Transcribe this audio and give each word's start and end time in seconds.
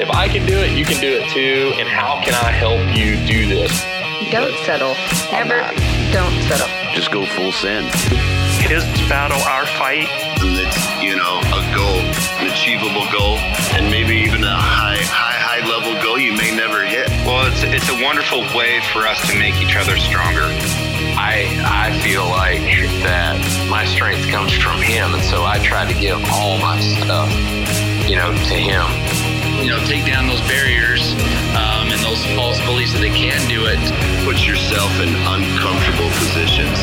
if 0.00 0.10
I 0.10 0.28
can 0.28 0.46
do 0.46 0.56
it, 0.58 0.76
you 0.76 0.84
can 0.84 1.00
do 1.00 1.18
it 1.20 1.28
too. 1.30 1.72
And 1.78 1.88
how 1.88 2.20
can 2.22 2.34
I 2.34 2.50
help 2.52 2.80
you 2.96 3.16
do 3.26 3.46
this? 3.48 3.72
Don't 4.30 4.54
settle. 4.64 4.94
I'm 5.32 5.46
Ever 5.50 5.60
not. 5.60 5.74
don't 6.12 6.34
settle. 6.46 6.68
Just 6.94 7.10
go 7.10 7.24
full 7.26 7.52
send. 7.52 7.86
his 8.66 8.84
battle, 9.08 9.40
our 9.48 9.66
fight. 9.78 10.08
It's, 10.40 11.02
you 11.02 11.16
know, 11.16 11.40
a 11.54 11.62
goal, 11.74 12.00
an 12.42 12.46
achievable 12.50 13.06
goal, 13.10 13.38
and 13.74 13.90
maybe 13.90 14.16
even 14.16 14.42
a 14.44 14.54
high, 14.54 14.98
high, 15.02 15.38
high 15.38 15.62
level 15.66 16.00
goal 16.02 16.18
you 16.18 16.32
may 16.32 16.54
never 16.54 16.84
hit. 16.84 17.08
Well, 17.26 17.46
it's 17.50 17.62
it's 17.62 17.88
a 17.88 18.02
wonderful 18.04 18.40
way 18.56 18.80
for 18.92 19.06
us 19.06 19.18
to 19.30 19.38
make 19.38 19.54
each 19.62 19.76
other 19.76 19.96
stronger. 19.98 20.46
I 21.18 21.46
I 21.64 21.98
feel 22.02 22.26
like 22.28 22.62
that 23.02 23.38
my 23.70 23.84
strength 23.84 24.28
comes 24.30 24.52
from 24.52 24.80
him, 24.82 25.14
and 25.14 25.22
so 25.24 25.44
I 25.44 25.58
try 25.58 25.84
to 25.90 25.94
give 25.98 26.18
all 26.30 26.58
my 26.58 26.78
stuff, 26.80 27.30
you 28.08 28.16
know, 28.16 28.32
to 28.32 28.56
him. 28.58 28.86
You 29.62 29.70
know, 29.70 29.78
take 29.86 30.06
down 30.06 30.26
those 30.26 30.40
barriers 30.46 31.02
um, 31.58 31.90
and 31.90 31.98
those 32.06 32.22
false 32.38 32.60
beliefs 32.62 32.92
that 32.92 33.00
they 33.00 33.10
can 33.10 33.42
do 33.48 33.66
it. 33.66 33.80
Put 34.22 34.46
yourself 34.46 34.90
in 35.02 35.10
uncomfortable 35.26 36.10
positions 36.22 36.78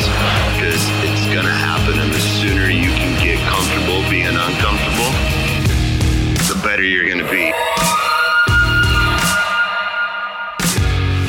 because 0.59 0.83
it's 1.07 1.25
going 1.31 1.47
to 1.47 1.55
happen, 1.55 1.95
and 1.99 2.11
the 2.11 2.19
sooner 2.19 2.67
you 2.67 2.91
can 2.91 3.15
get 3.23 3.39
comfortable 3.47 4.03
being 4.11 4.35
uncomfortable, 4.35 5.11
the 6.51 6.59
better 6.63 6.83
you're 6.83 7.07
going 7.07 7.23
to 7.23 7.31
be. 7.31 7.53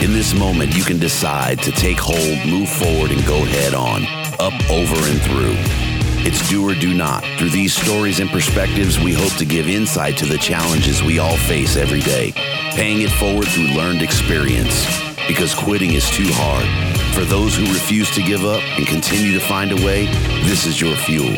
In 0.03 0.13
this 0.13 0.35
moment, 0.35 0.75
you 0.75 0.83
can 0.83 0.99
decide 0.99 1.63
to 1.63 1.71
take 1.71 1.99
hold, 1.99 2.47
move 2.47 2.69
forward, 2.69 3.11
and 3.11 3.25
go 3.27 3.45
head 3.45 3.75
on, 3.75 4.03
up, 4.41 4.55
over, 4.71 4.97
and 4.99 5.21
through. 5.23 5.86
It's 6.29 6.51
do 6.51 6.69
or 6.69 6.75
do 6.75 6.93
not. 6.93 7.25
Through 7.39 7.51
these 7.51 7.73
stories 7.73 8.19
and 8.19 8.29
perspectives, 8.29 8.99
we 8.99 9.13
hope 9.13 9.33
to 9.35 9.45
give 9.45 9.69
insight 9.69 10.17
to 10.17 10.27
the 10.27 10.37
challenges 10.37 11.01
we 11.01 11.21
all 11.21 11.37
face 11.37 11.77
every 11.77 12.01
day, 12.01 12.33
paying 12.75 13.03
it 13.03 13.13
forward 13.13 13.47
through 13.47 13.69
learned 13.69 14.03
experience. 14.03 14.85
Because 15.29 15.55
quitting 15.55 15.93
is 15.93 16.11
too 16.11 16.27
hard. 16.27 16.67
For 17.15 17.25
those 17.25 17.55
who 17.55 17.73
refuse 17.73 18.11
to 18.17 18.25
give 18.25 18.45
up 18.45 18.61
and 18.77 18.89
continue 18.89 19.39
to 19.39 19.47
find 19.47 19.71
a 19.71 19.77
way, 19.77 20.07
this 20.43 20.67
is 20.67 20.81
your 20.81 20.97
fuel. 20.97 21.37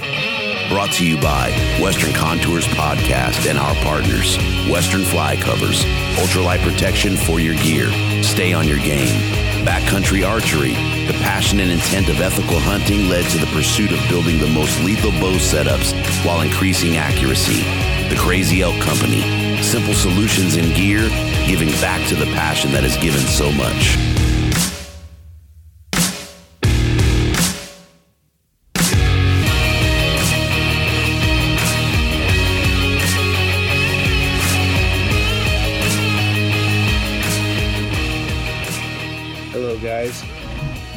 Brought 0.70 0.92
to 0.92 1.06
you 1.06 1.20
by 1.20 1.50
Western 1.82 2.14
Contours 2.14 2.66
Podcast 2.68 3.46
and 3.46 3.58
our 3.58 3.74
partners, 3.84 4.38
Western 4.70 5.02
Fly 5.02 5.36
Covers, 5.36 5.84
ultralight 6.16 6.62
protection 6.62 7.14
for 7.18 7.40
your 7.40 7.56
gear. 7.56 7.92
Stay 8.22 8.54
on 8.54 8.66
your 8.66 8.78
game. 8.78 9.47
Backcountry 9.64 10.26
Archery, 10.26 10.74
the 11.06 11.18
passion 11.20 11.60
and 11.60 11.70
intent 11.70 12.08
of 12.08 12.20
ethical 12.20 12.58
hunting 12.58 13.08
led 13.08 13.24
to 13.30 13.38
the 13.38 13.46
pursuit 13.46 13.92
of 13.92 14.08
building 14.08 14.38
the 14.38 14.46
most 14.46 14.80
lethal 14.82 15.10
bow 15.12 15.34
setups 15.34 15.92
while 16.24 16.42
increasing 16.42 16.96
accuracy. 16.96 17.62
The 18.08 18.16
Crazy 18.18 18.62
Elk 18.62 18.80
Company, 18.80 19.22
simple 19.62 19.94
solutions 19.94 20.56
in 20.56 20.72
gear, 20.74 21.08
giving 21.46 21.70
back 21.80 22.06
to 22.08 22.14
the 22.14 22.26
passion 22.26 22.72
that 22.72 22.84
has 22.84 22.96
given 22.96 23.20
so 23.20 23.50
much. 23.52 23.96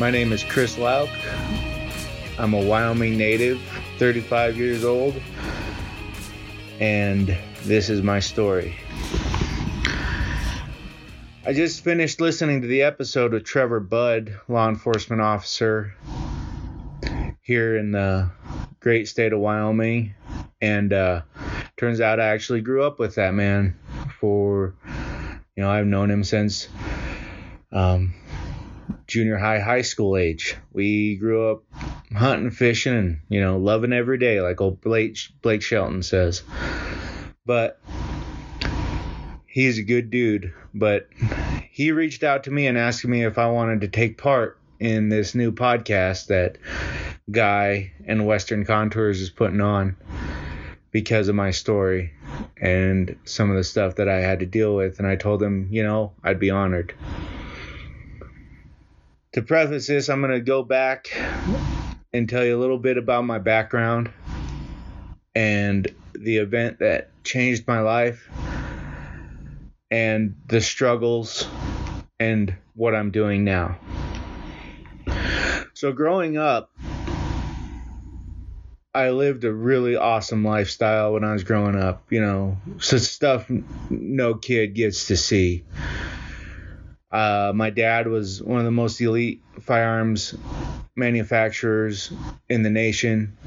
My 0.02 0.10
name 0.10 0.34
is 0.34 0.44
Chris 0.44 0.80
Lauck. 0.80 1.10
I'm 2.40 2.56
a 2.56 2.60
Wyoming 2.60 3.20
native, 3.20 3.62
35 4.00 4.58
years 4.58 4.84
old, 4.84 5.14
and 6.80 7.38
this 7.66 7.88
is 7.88 8.02
my 8.02 8.20
story. 8.20 8.76
I 11.46 11.54
just 11.54 11.84
finished 11.84 12.20
listening 12.20 12.62
to 12.62 12.68
the 12.68 12.82
episode 12.82 13.32
with 13.32 13.44
Trevor 13.44 13.80
Budd, 13.80 14.40
law 14.48 14.68
enforcement 14.70 15.22
officer 15.22 15.94
here 17.42 17.78
in 17.78 17.92
the 17.92 18.32
great 18.80 19.08
state 19.08 19.34
of 19.34 19.40
Wyoming, 19.40 20.16
and 20.60 20.92
uh, 20.94 21.22
turns 21.78 22.02
out 22.02 22.20
I 22.20 22.30
actually 22.30 22.62
grew 22.62 22.82
up 22.82 22.98
with 22.98 23.14
that 23.16 23.36
man 23.36 23.78
for, 24.20 24.74
you 25.56 25.62
know, 25.62 25.70
I've 25.70 25.86
known 25.86 26.10
him 26.10 26.24
since 26.24 26.70
um, 27.72 28.16
junior 29.12 29.38
high, 29.38 29.60
high 29.60 29.82
school 29.82 30.16
age. 30.16 30.56
We 30.72 31.18
grew 31.18 31.52
up 31.52 31.64
hunting, 32.16 32.50
fishing, 32.50 32.96
and 32.96 33.20
you 33.28 33.42
know, 33.42 33.58
loving 33.58 33.92
every 33.92 34.18
day, 34.18 34.40
like 34.40 34.62
old 34.62 34.80
Blake 34.80 35.18
Blake 35.42 35.62
Shelton 35.62 36.02
says. 36.02 36.44
But 37.46 37.82
he's 39.46 39.78
a 39.78 39.84
good 39.84 40.10
dude. 40.10 40.54
But 40.74 41.10
he 41.70 41.92
reached 41.92 42.24
out 42.24 42.46
to 42.46 42.52
me 42.52 42.68
and 42.68 42.78
asked 42.78 43.06
me 43.06 43.26
if 43.26 43.38
I 43.38 43.48
wanted 43.48 43.82
to 43.82 43.90
take 43.90 44.18
part 44.18 44.58
in 44.80 45.10
this 45.10 45.36
new 45.36 45.52
podcast 45.52 46.28
that 46.28 46.58
Guy 47.30 47.92
and 48.06 48.26
Western 48.26 48.66
Contours 48.66 49.20
is 49.20 49.30
putting 49.30 49.62
on 49.62 49.98
because 50.92 51.28
of 51.28 51.36
my 51.36 51.52
story 51.52 52.14
and 52.56 53.18
some 53.26 53.50
of 53.50 53.58
the 53.58 53.64
stuff 53.64 53.96
that 53.96 54.08
I 54.08 54.22
had 54.22 54.40
to 54.40 54.46
deal 54.46 54.74
with. 54.74 55.00
And 55.00 55.08
I 55.08 55.18
told 55.18 55.44
him, 55.44 55.68
you 55.70 55.84
know, 55.84 56.14
I'd 56.24 56.40
be 56.40 56.50
honored 56.50 56.94
to 59.34 59.42
preface 59.42 59.88
this, 59.88 60.10
I'm 60.10 60.22
going 60.22 60.34
to 60.34 60.42
go 60.42 60.64
back 60.64 61.10
and 62.14 62.28
tell 62.28 62.44
you 62.44 62.58
a 62.58 62.60
little 62.60 62.78
bit 62.78 62.98
about 62.98 63.24
my 63.24 63.40
background 63.40 64.12
and 65.34 65.90
the 66.14 66.38
event 66.38 66.80
that 66.80 67.10
changed 67.24 67.68
my 67.68 67.80
life 67.80 68.30
and 69.90 70.36
the 70.48 70.60
struggles 70.60 71.48
and 72.20 72.54
what 72.76 72.94
I'm 72.94 73.12
doing 73.12 73.44
now. 73.44 73.78
So, 75.74 75.92
growing 75.94 76.38
up, 76.38 76.72
I 78.94 79.12
lived 79.12 79.46
a 79.46 79.54
really 79.54 79.96
awesome 79.96 80.44
lifestyle 80.44 81.14
when 81.14 81.24
I 81.24 81.32
was 81.32 81.44
growing 81.46 81.76
up. 81.76 82.04
You 82.12 82.22
know, 82.22 82.58
stuff 82.80 83.50
no 83.90 84.36
kid 84.36 84.76
gets 84.76 85.08
to 85.08 85.18
see. 85.18 85.64
Uh, 87.12 87.52
my 87.54 87.70
dad 87.70 88.08
was 88.08 88.42
one 88.42 88.60
of 88.60 88.66
the 88.66 88.72
most 88.72 89.02
elite 89.02 89.42
firearms 89.60 90.34
manufacturers 90.96 92.12
in 92.50 92.64
the 92.64 92.70
nation. 92.70 93.38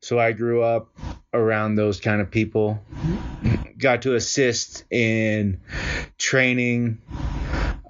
So 0.00 0.18
I 0.18 0.32
grew 0.32 0.62
up 0.62 0.90
around 1.32 1.74
those 1.74 2.00
kind 2.00 2.20
of 2.20 2.30
people. 2.30 2.84
Got 3.78 4.02
to 4.02 4.14
assist 4.14 4.84
in 4.90 5.60
training, 6.18 7.00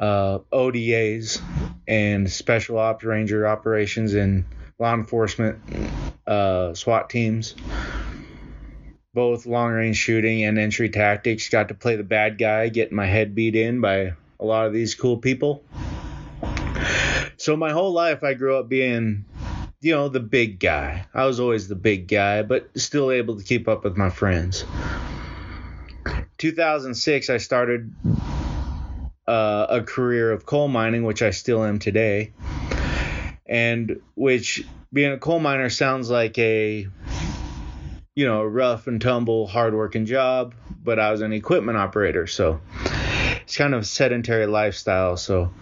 uh, 0.00 0.38
ODAs, 0.52 1.42
and 1.86 2.30
special 2.30 2.78
ops 2.78 3.04
ranger 3.04 3.46
operations 3.46 4.14
and 4.14 4.44
law 4.78 4.94
enforcement 4.94 5.58
uh, 6.26 6.72
SWAT 6.74 7.10
teams, 7.10 7.54
both 9.12 9.46
long 9.46 9.72
range 9.72 9.96
shooting 9.96 10.44
and 10.44 10.58
entry 10.58 10.88
tactics. 10.88 11.48
Got 11.48 11.68
to 11.68 11.74
play 11.74 11.96
the 11.96 12.04
bad 12.04 12.38
guy, 12.38 12.68
getting 12.68 12.96
my 12.96 13.06
head 13.06 13.34
beat 13.34 13.56
in 13.56 13.80
by 13.80 14.14
a 14.40 14.44
lot 14.44 14.66
of 14.66 14.72
these 14.72 14.94
cool 14.94 15.18
people. 15.18 15.64
So 17.36 17.56
my 17.56 17.72
whole 17.72 17.92
life, 17.92 18.22
I 18.22 18.34
grew 18.34 18.56
up 18.56 18.68
being, 18.68 19.24
you 19.80 19.94
know, 19.94 20.08
the 20.08 20.20
big 20.20 20.60
guy. 20.60 21.06
I 21.12 21.26
was 21.26 21.40
always 21.40 21.68
the 21.68 21.74
big 21.74 22.08
guy, 22.08 22.42
but 22.42 22.70
still 22.76 23.10
able 23.10 23.38
to 23.38 23.44
keep 23.44 23.68
up 23.68 23.84
with 23.84 23.96
my 23.96 24.10
friends. 24.10 24.64
2006, 26.38 27.30
I 27.30 27.36
started 27.38 27.92
uh, 29.26 29.66
a 29.68 29.82
career 29.82 30.32
of 30.32 30.46
coal 30.46 30.68
mining, 30.68 31.04
which 31.04 31.22
I 31.22 31.30
still 31.30 31.64
am 31.64 31.78
today, 31.78 32.32
and 33.46 34.00
which 34.14 34.64
being 34.92 35.12
a 35.12 35.18
coal 35.18 35.40
miner 35.40 35.70
sounds 35.70 36.10
like 36.10 36.38
a 36.38 36.86
you 38.14 38.26
know, 38.26 38.44
rough 38.44 38.86
and 38.86 39.00
tumble, 39.00 39.46
hardworking 39.46 40.06
job, 40.06 40.54
but 40.82 41.00
I 41.00 41.10
was 41.10 41.20
an 41.20 41.32
equipment 41.32 41.78
operator, 41.78 42.26
so 42.26 42.60
it's 43.44 43.56
kind 43.56 43.74
of 43.74 43.82
a 43.82 43.84
sedentary 43.84 44.46
lifestyle. 44.46 45.16
So 45.16 45.52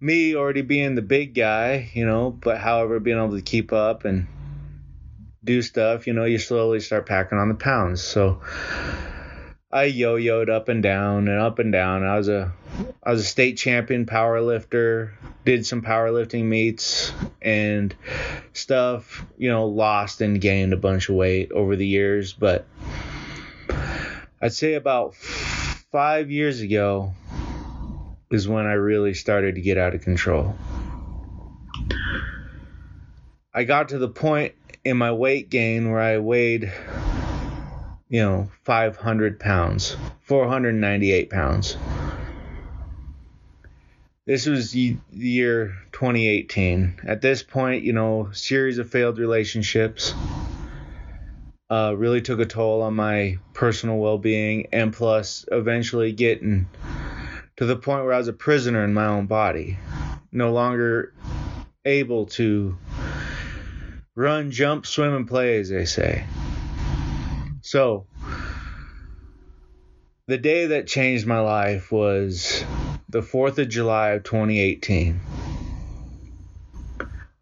me 0.00 0.36
already 0.36 0.62
being 0.62 0.94
the 0.94 1.02
big 1.02 1.34
guy, 1.34 1.90
you 1.94 2.06
know, 2.06 2.30
but 2.30 2.58
however 2.58 3.00
being 3.00 3.18
able 3.18 3.36
to 3.36 3.42
keep 3.42 3.72
up 3.72 4.04
and 4.04 4.26
do 5.42 5.62
stuff, 5.62 6.06
you 6.06 6.12
know, 6.12 6.24
you 6.24 6.38
slowly 6.38 6.80
start 6.80 7.06
packing 7.06 7.38
on 7.38 7.48
the 7.48 7.54
pounds. 7.54 8.02
So 8.02 8.40
I 9.72 9.84
yo-yoed 9.84 10.50
up 10.50 10.68
and 10.68 10.82
down 10.82 11.28
and 11.28 11.40
up 11.40 11.58
and 11.58 11.72
down. 11.72 12.04
I 12.04 12.16
was 12.16 12.28
a 12.28 12.52
I 13.02 13.10
was 13.10 13.20
a 13.20 13.24
state 13.24 13.56
champion 13.56 14.06
power 14.06 14.40
lifter, 14.40 15.14
did 15.44 15.66
some 15.66 15.82
powerlifting 15.82 16.44
meets 16.44 17.12
and 17.40 17.94
stuff, 18.52 19.24
you 19.38 19.50
know, 19.50 19.66
lost 19.66 20.20
and 20.20 20.40
gained 20.40 20.72
a 20.72 20.76
bunch 20.76 21.08
of 21.08 21.16
weight 21.16 21.52
over 21.52 21.76
the 21.76 21.86
years, 21.86 22.32
but 22.32 22.66
I'd 24.40 24.52
say 24.52 24.74
about 24.74 25.14
5 25.92 26.30
years 26.30 26.60
ago 26.60 27.12
is 28.30 28.46
when 28.46 28.66
I 28.66 28.74
really 28.74 29.14
started 29.14 29.56
to 29.56 29.60
get 29.60 29.76
out 29.76 29.94
of 29.94 30.02
control. 30.02 30.54
I 33.52 33.64
got 33.64 33.88
to 33.88 33.98
the 33.98 34.08
point 34.08 34.54
in 34.84 34.96
my 34.96 35.12
weight 35.12 35.50
gain 35.50 35.90
where 35.90 36.00
I 36.00 36.18
weighed 36.18 36.72
you 38.10 38.20
know, 38.20 38.50
500 38.64 39.38
pounds, 39.38 39.96
498 40.22 41.30
pounds. 41.30 41.76
This 44.26 44.46
was 44.46 44.72
the 44.72 44.96
year 45.12 45.76
2018. 45.92 47.00
At 47.04 47.20
this 47.20 47.42
point, 47.42 47.84
you 47.84 47.92
know, 47.92 48.30
series 48.32 48.78
of 48.78 48.90
failed 48.90 49.18
relationships 49.18 50.12
uh, 51.70 51.94
really 51.96 52.20
took 52.20 52.40
a 52.40 52.46
toll 52.46 52.82
on 52.82 52.94
my 52.94 53.38
personal 53.54 53.96
well-being, 53.98 54.66
and 54.72 54.92
plus, 54.92 55.44
eventually 55.52 56.12
getting 56.12 56.68
to 57.56 57.64
the 57.64 57.76
point 57.76 58.04
where 58.04 58.12
I 58.12 58.18
was 58.18 58.28
a 58.28 58.32
prisoner 58.32 58.82
in 58.84 58.92
my 58.92 59.06
own 59.06 59.26
body, 59.26 59.78
no 60.32 60.52
longer 60.52 61.14
able 61.84 62.26
to 62.26 62.76
run, 64.16 64.50
jump, 64.50 64.84
swim, 64.84 65.14
and 65.14 65.28
play, 65.28 65.60
as 65.60 65.68
they 65.68 65.84
say. 65.84 66.24
So, 67.62 68.06
the 70.26 70.38
day 70.38 70.66
that 70.66 70.86
changed 70.86 71.26
my 71.26 71.40
life 71.40 71.92
was 71.92 72.64
the 73.08 73.20
4th 73.20 73.58
of 73.58 73.68
July 73.68 74.10
of 74.10 74.24
2018. 74.24 75.20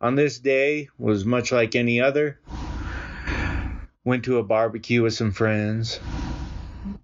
On 0.00 0.14
this 0.14 0.38
day 0.38 0.88
was 0.98 1.24
much 1.24 1.50
like 1.50 1.74
any 1.74 2.00
other. 2.00 2.38
Went 4.08 4.24
to 4.24 4.38
a 4.38 4.42
barbecue 4.42 5.02
with 5.02 5.12
some 5.12 5.32
friends. 5.32 6.00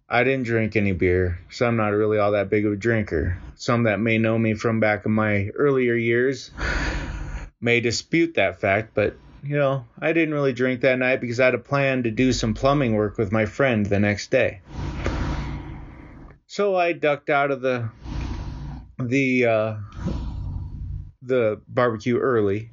I 0.09 0.25
didn't 0.25 0.47
drink 0.47 0.75
any 0.75 0.93
beer, 0.93 1.39
so 1.51 1.67
I'm 1.67 1.77
not 1.77 1.89
really 1.89 2.17
all 2.17 2.33
that 2.33 2.49
big 2.49 2.65
of 2.65 2.73
a 2.73 2.77
drinker. 2.77 3.37
Some 3.57 3.83
that 3.83 4.01
may 4.01 4.17
know 4.17 4.39
me 4.39 4.55
from 4.55 4.81
back 4.81 5.05
in 5.05 5.13
my 5.13 5.51
earlier 5.55 5.93
years 5.93 6.51
may 7.61 7.81
dispute 7.81 8.37
that 8.37 8.59
fact, 8.59 8.93
but 8.95 9.19
you 9.43 9.55
know, 9.55 9.85
I 9.99 10.15
didn't 10.15 10.33
really 10.33 10.55
drink 10.55 10.81
that 10.81 10.99
night 10.99 11.21
because 11.21 11.41
I 11.41 11.45
had 11.45 11.55
a 11.55 11.59
plan 11.59 12.05
to 12.05 12.11
do 12.11 12.33
some 12.33 12.55
plumbing 12.55 12.95
work 12.95 13.19
with 13.19 13.31
my 13.31 13.45
friend 13.45 13.85
the 13.85 14.01
next 14.01 14.31
day. 14.31 14.63
So 16.47 16.75
I 16.75 16.95
ducked 16.95 17.29
out 17.29 17.51
of 17.51 17.61
the 17.61 17.91
the 18.99 19.45
uh, 19.45 19.77
the 21.21 21.61
barbecue 21.69 22.17
early 22.17 22.71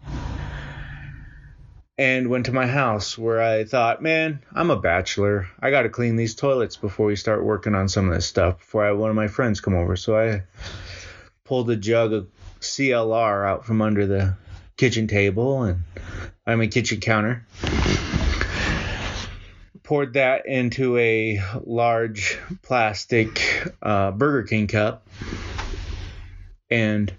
and 1.98 2.30
went 2.30 2.46
to 2.48 2.52
my 2.52 2.68
house 2.68 3.18
where 3.18 3.42
I 3.42 3.64
thought, 3.64 4.02
man, 4.02 4.42
I'm 4.54 4.72
a 4.72 4.80
bachelor. 4.80 5.48
I 5.60 5.72
got 5.72 5.84
to 5.84 5.90
clean 5.90 6.16
these 6.16 6.36
toilets 6.36 6.78
before 6.78 7.06
we 7.06 7.16
start 7.16 7.44
working 7.44 7.76
on 7.76 7.90
some 7.90 8.08
of 8.08 8.14
this 8.14 8.26
stuff 8.26 8.60
before 8.60 8.86
I 8.86 8.92
one 8.94 9.10
of 9.10 9.16
my 9.16 9.28
friends 9.28 9.62
come 9.62 9.76
over. 9.76 9.96
So 9.96 10.18
I 10.18 10.44
pulled 11.44 11.70
a 11.70 11.76
jug 11.76 12.14
of 12.14 12.28
CLR 12.60 13.48
out 13.48 13.66
from 13.66 13.82
under 13.82 14.06
the 14.08 14.36
kitchen 14.78 15.08
table 15.08 15.64
and 15.64 15.84
I 16.46 16.56
mean 16.56 16.70
kitchen 16.70 17.00
counter. 17.00 17.46
Poured 19.84 20.14
that 20.14 20.46
into 20.46 20.98
a 20.98 21.42
large 21.64 22.40
plastic 22.62 23.68
uh, 23.82 24.12
Burger 24.12 24.44
King 24.44 24.68
cup 24.68 25.06
and 26.70 27.14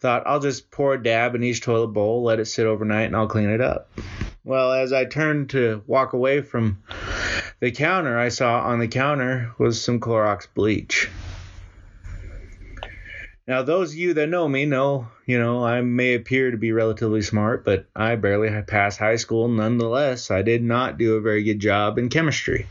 thought 0.00 0.22
I'll 0.26 0.40
just 0.40 0.70
pour 0.70 0.94
a 0.94 1.02
dab 1.02 1.34
in 1.34 1.42
each 1.42 1.60
toilet 1.60 1.88
bowl, 1.88 2.22
let 2.22 2.40
it 2.40 2.46
sit 2.46 2.66
overnight, 2.66 3.06
and 3.06 3.16
I'll 3.16 3.26
clean 3.26 3.50
it 3.50 3.60
up. 3.60 3.90
Well, 4.44 4.72
as 4.72 4.92
I 4.92 5.04
turned 5.04 5.50
to 5.50 5.82
walk 5.86 6.12
away 6.12 6.40
from 6.40 6.82
the 7.60 7.70
counter, 7.70 8.18
I 8.18 8.28
saw 8.28 8.60
on 8.60 8.78
the 8.78 8.88
counter 8.88 9.52
was 9.58 9.82
some 9.82 10.00
Clorox 10.00 10.46
bleach. 10.54 11.10
Now, 13.46 13.62
those 13.62 13.92
of 13.92 13.98
you 13.98 14.14
that 14.14 14.28
know 14.28 14.46
me 14.46 14.66
know, 14.66 15.08
you 15.24 15.38
know, 15.38 15.64
I 15.64 15.80
may 15.80 16.14
appear 16.14 16.50
to 16.50 16.58
be 16.58 16.70
relatively 16.72 17.22
smart, 17.22 17.64
but 17.64 17.86
I 17.96 18.14
barely 18.16 18.50
passed 18.62 18.98
high 18.98 19.16
school. 19.16 19.48
Nonetheless, 19.48 20.30
I 20.30 20.42
did 20.42 20.62
not 20.62 20.98
do 20.98 21.16
a 21.16 21.20
very 21.22 21.42
good 21.42 21.58
job 21.58 21.96
in 21.98 22.10
chemistry. 22.10 22.66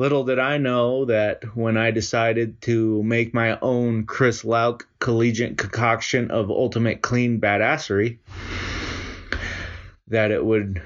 Little 0.00 0.24
did 0.24 0.38
I 0.38 0.56
know 0.56 1.04
that 1.04 1.54
when 1.54 1.76
I 1.76 1.90
decided 1.90 2.62
to 2.62 3.02
make 3.02 3.34
my 3.34 3.58
own 3.60 4.06
Chris 4.06 4.46
Lauck 4.46 4.88
collegiate 4.98 5.58
concoction 5.58 6.30
of 6.30 6.50
ultimate 6.50 7.02
clean 7.02 7.38
badassery, 7.38 8.16
that 10.08 10.30
it 10.30 10.42
would 10.42 10.80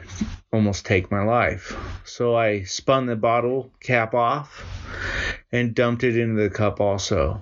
almost 0.53 0.85
take 0.85 1.13
my 1.13 1.23
life. 1.23 1.77
So 2.05 2.35
I 2.35 2.65
spun 2.65 3.07
the 3.07 3.15
bottle 3.15 3.71
cap 3.79 4.15
off 4.15 4.65
and 5.53 5.77
dumped 5.77 6.03
it 6.03 6.19
into 6.19 6.43
the 6.43 6.51
cup 6.51 6.81
also 6.81 7.41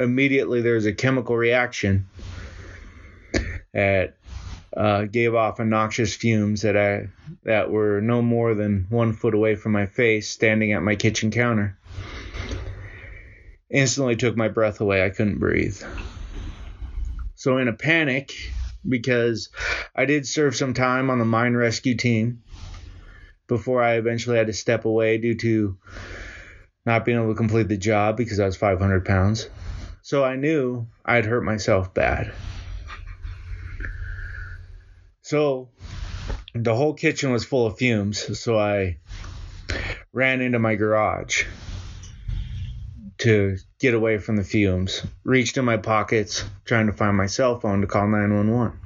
immediately 0.00 0.62
there's 0.62 0.84
a 0.84 0.92
chemical 0.92 1.36
reaction 1.36 2.08
that 3.72 4.16
uh, 4.76 5.04
gave 5.04 5.34
off 5.34 5.58
noxious 5.58 6.14
fumes 6.14 6.62
that 6.62 6.76
I 6.76 7.08
that 7.44 7.70
were 7.70 8.00
no 8.00 8.20
more 8.20 8.54
than 8.54 8.86
one 8.90 9.14
foot 9.14 9.34
away 9.34 9.54
from 9.54 9.72
my 9.72 9.86
face, 9.86 10.28
standing 10.28 10.72
at 10.72 10.82
my 10.82 10.96
kitchen 10.96 11.30
counter. 11.30 11.78
Instantly 13.70 14.16
took 14.16 14.36
my 14.36 14.48
breath 14.48 14.80
away. 14.80 15.04
I 15.04 15.10
couldn't 15.10 15.38
breathe. 15.38 15.82
So 17.34 17.58
in 17.58 17.68
a 17.68 17.72
panic, 17.72 18.32
because 18.86 19.48
I 19.94 20.04
did 20.04 20.26
serve 20.26 20.54
some 20.54 20.74
time 20.74 21.10
on 21.10 21.18
the 21.18 21.24
mine 21.24 21.54
rescue 21.54 21.96
team 21.96 22.42
before 23.46 23.82
I 23.82 23.94
eventually 23.94 24.36
had 24.36 24.48
to 24.48 24.52
step 24.52 24.84
away 24.84 25.18
due 25.18 25.34
to 25.36 25.78
not 26.84 27.04
being 27.04 27.18
able 27.18 27.32
to 27.32 27.36
complete 27.36 27.68
the 27.68 27.76
job 27.76 28.16
because 28.16 28.40
I 28.40 28.46
was 28.46 28.56
500 28.56 29.04
pounds. 29.04 29.48
So 30.02 30.24
I 30.24 30.36
knew 30.36 30.86
I'd 31.04 31.24
hurt 31.24 31.42
myself 31.42 31.92
bad. 31.92 32.32
So 35.26 35.70
the 36.54 36.76
whole 36.76 36.94
kitchen 36.94 37.32
was 37.32 37.44
full 37.44 37.66
of 37.66 37.78
fumes, 37.78 38.38
so 38.38 38.56
I 38.60 38.98
ran 40.12 40.40
into 40.40 40.60
my 40.60 40.76
garage 40.76 41.46
to 43.18 43.56
get 43.80 43.94
away 43.94 44.18
from 44.18 44.36
the 44.36 44.44
fumes. 44.44 45.04
Reached 45.24 45.56
in 45.56 45.64
my 45.64 45.78
pockets, 45.78 46.44
trying 46.64 46.86
to 46.86 46.92
find 46.92 47.16
my 47.16 47.26
cell 47.26 47.58
phone 47.58 47.80
to 47.80 47.88
call 47.88 48.06
911. 48.06 48.78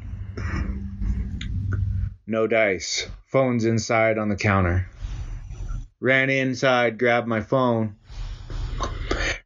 No 2.26 2.46
dice. 2.46 3.06
Phone's 3.26 3.66
inside 3.66 4.16
on 4.16 4.30
the 4.30 4.36
counter. 4.36 4.88
Ran 6.00 6.30
inside, 6.30 6.98
grabbed 6.98 7.28
my 7.28 7.42
phone, 7.42 7.96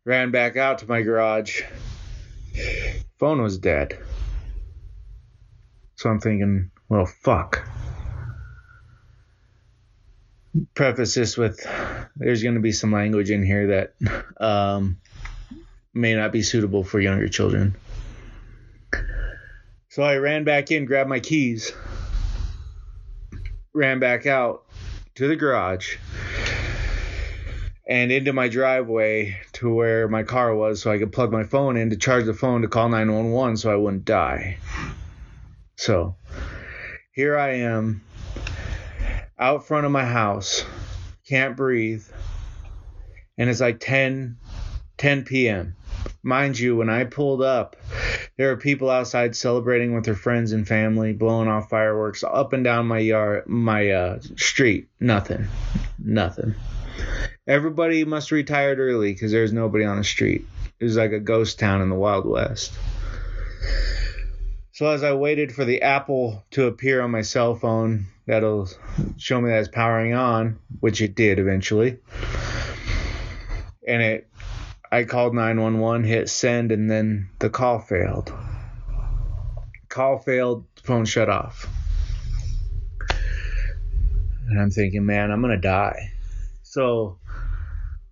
ran 0.04 0.30
back 0.30 0.56
out 0.56 0.78
to 0.78 0.86
my 0.86 1.02
garage. 1.02 1.62
Phone 3.18 3.42
was 3.42 3.58
dead. 3.58 3.98
So 5.96 6.08
I'm 6.08 6.20
thinking, 6.20 6.70
well, 6.88 7.06
fuck. 7.06 7.66
Preface 10.74 11.14
this 11.14 11.36
with 11.36 11.66
there's 12.16 12.42
going 12.42 12.54
to 12.54 12.60
be 12.60 12.72
some 12.72 12.92
language 12.92 13.30
in 13.30 13.44
here 13.44 13.66
that 13.66 13.94
um, 14.40 14.98
may 15.92 16.14
not 16.14 16.32
be 16.32 16.42
suitable 16.42 16.84
for 16.84 17.00
younger 17.00 17.28
children. 17.28 17.74
So 19.88 20.02
I 20.02 20.16
ran 20.16 20.44
back 20.44 20.70
in, 20.70 20.84
grabbed 20.84 21.08
my 21.08 21.20
keys, 21.20 21.72
ran 23.72 23.98
back 23.98 24.26
out 24.26 24.64
to 25.16 25.28
the 25.28 25.36
garage 25.36 25.96
and 27.86 28.10
into 28.10 28.32
my 28.32 28.48
driveway 28.48 29.36
to 29.52 29.72
where 29.72 30.08
my 30.08 30.22
car 30.22 30.54
was 30.54 30.82
so 30.82 30.90
I 30.90 30.98
could 30.98 31.12
plug 31.12 31.30
my 31.30 31.44
phone 31.44 31.76
in 31.76 31.90
to 31.90 31.96
charge 31.96 32.24
the 32.24 32.34
phone 32.34 32.62
to 32.62 32.68
call 32.68 32.88
911 32.88 33.58
so 33.58 33.72
I 33.72 33.76
wouldn't 33.76 34.04
die. 34.04 34.58
So 35.76 36.16
here 37.14 37.38
I 37.38 37.58
am 37.58 38.02
out 39.38 39.66
front 39.66 39.86
of 39.86 39.92
my 39.92 40.04
house, 40.04 40.64
can't 41.28 41.56
breathe, 41.56 42.04
and 43.38 43.48
it's 43.48 43.60
like 43.60 43.78
10 43.80 44.36
10 44.96 45.24
p.m. 45.24 45.76
Mind 46.22 46.58
you, 46.58 46.76
when 46.76 46.88
I 46.88 47.04
pulled 47.04 47.42
up, 47.42 47.76
there 48.36 48.50
are 48.50 48.56
people 48.56 48.90
outside 48.90 49.36
celebrating 49.36 49.94
with 49.94 50.04
their 50.04 50.14
friends 50.14 50.52
and 50.52 50.66
family, 50.66 51.12
blowing 51.12 51.48
off 51.48 51.68
fireworks 51.68 52.24
up 52.24 52.52
and 52.52 52.64
down 52.64 52.86
my 52.86 52.98
yard, 52.98 53.46
my 53.46 53.90
uh, 53.90 54.20
street. 54.36 54.88
Nothing, 54.98 55.46
nothing. 55.98 56.54
Everybody 57.46 58.04
must 58.04 58.30
have 58.30 58.36
retired 58.36 58.78
early 58.78 59.12
because 59.12 59.30
there's 59.30 59.52
nobody 59.52 59.84
on 59.84 59.98
the 59.98 60.04
street. 60.04 60.46
It 60.80 60.84
was 60.84 60.96
like 60.96 61.12
a 61.12 61.20
ghost 61.20 61.58
town 61.58 61.80
in 61.80 61.90
the 61.90 61.94
Wild 61.94 62.26
West. 62.26 62.72
So 64.74 64.88
as 64.88 65.04
I 65.04 65.12
waited 65.12 65.54
for 65.54 65.64
the 65.64 65.82
Apple 65.82 66.42
to 66.50 66.66
appear 66.66 67.00
on 67.00 67.12
my 67.12 67.22
cell 67.22 67.54
phone, 67.54 68.06
that'll 68.26 68.68
show 69.16 69.40
me 69.40 69.48
that 69.50 69.60
it's 69.60 69.68
powering 69.68 70.14
on, 70.14 70.58
which 70.80 71.00
it 71.00 71.14
did 71.14 71.38
eventually. 71.38 71.98
And 73.86 74.02
it 74.02 74.28
I 74.90 75.04
called 75.04 75.32
911, 75.32 76.02
hit 76.02 76.28
send, 76.28 76.72
and 76.72 76.90
then 76.90 77.30
the 77.38 77.50
call 77.50 77.78
failed. 77.78 78.32
Call 79.88 80.18
failed, 80.18 80.64
phone 80.82 81.04
shut 81.04 81.28
off. 81.28 81.68
And 84.48 84.60
I'm 84.60 84.70
thinking, 84.70 85.06
man, 85.06 85.30
I'm 85.30 85.40
to 85.40 85.56
die. 85.56 86.10
So 86.64 87.20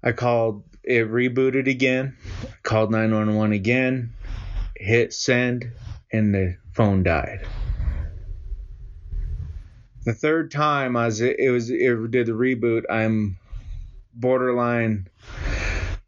I 0.00 0.12
called, 0.12 0.62
it 0.84 1.10
rebooted 1.10 1.66
again, 1.66 2.16
called 2.62 2.92
911 2.92 3.50
again, 3.50 4.12
hit 4.76 5.12
send, 5.12 5.72
and 6.12 6.34
the 6.34 6.56
phone 6.72 7.02
died. 7.02 7.46
The 10.04 10.14
third 10.14 10.50
time 10.50 10.96
I 10.96 11.06
was, 11.06 11.20
it 11.20 11.50
was, 11.52 11.70
it 11.70 12.10
did 12.10 12.26
the 12.26 12.32
reboot, 12.32 12.84
I'm 12.90 13.38
borderline 14.14 15.08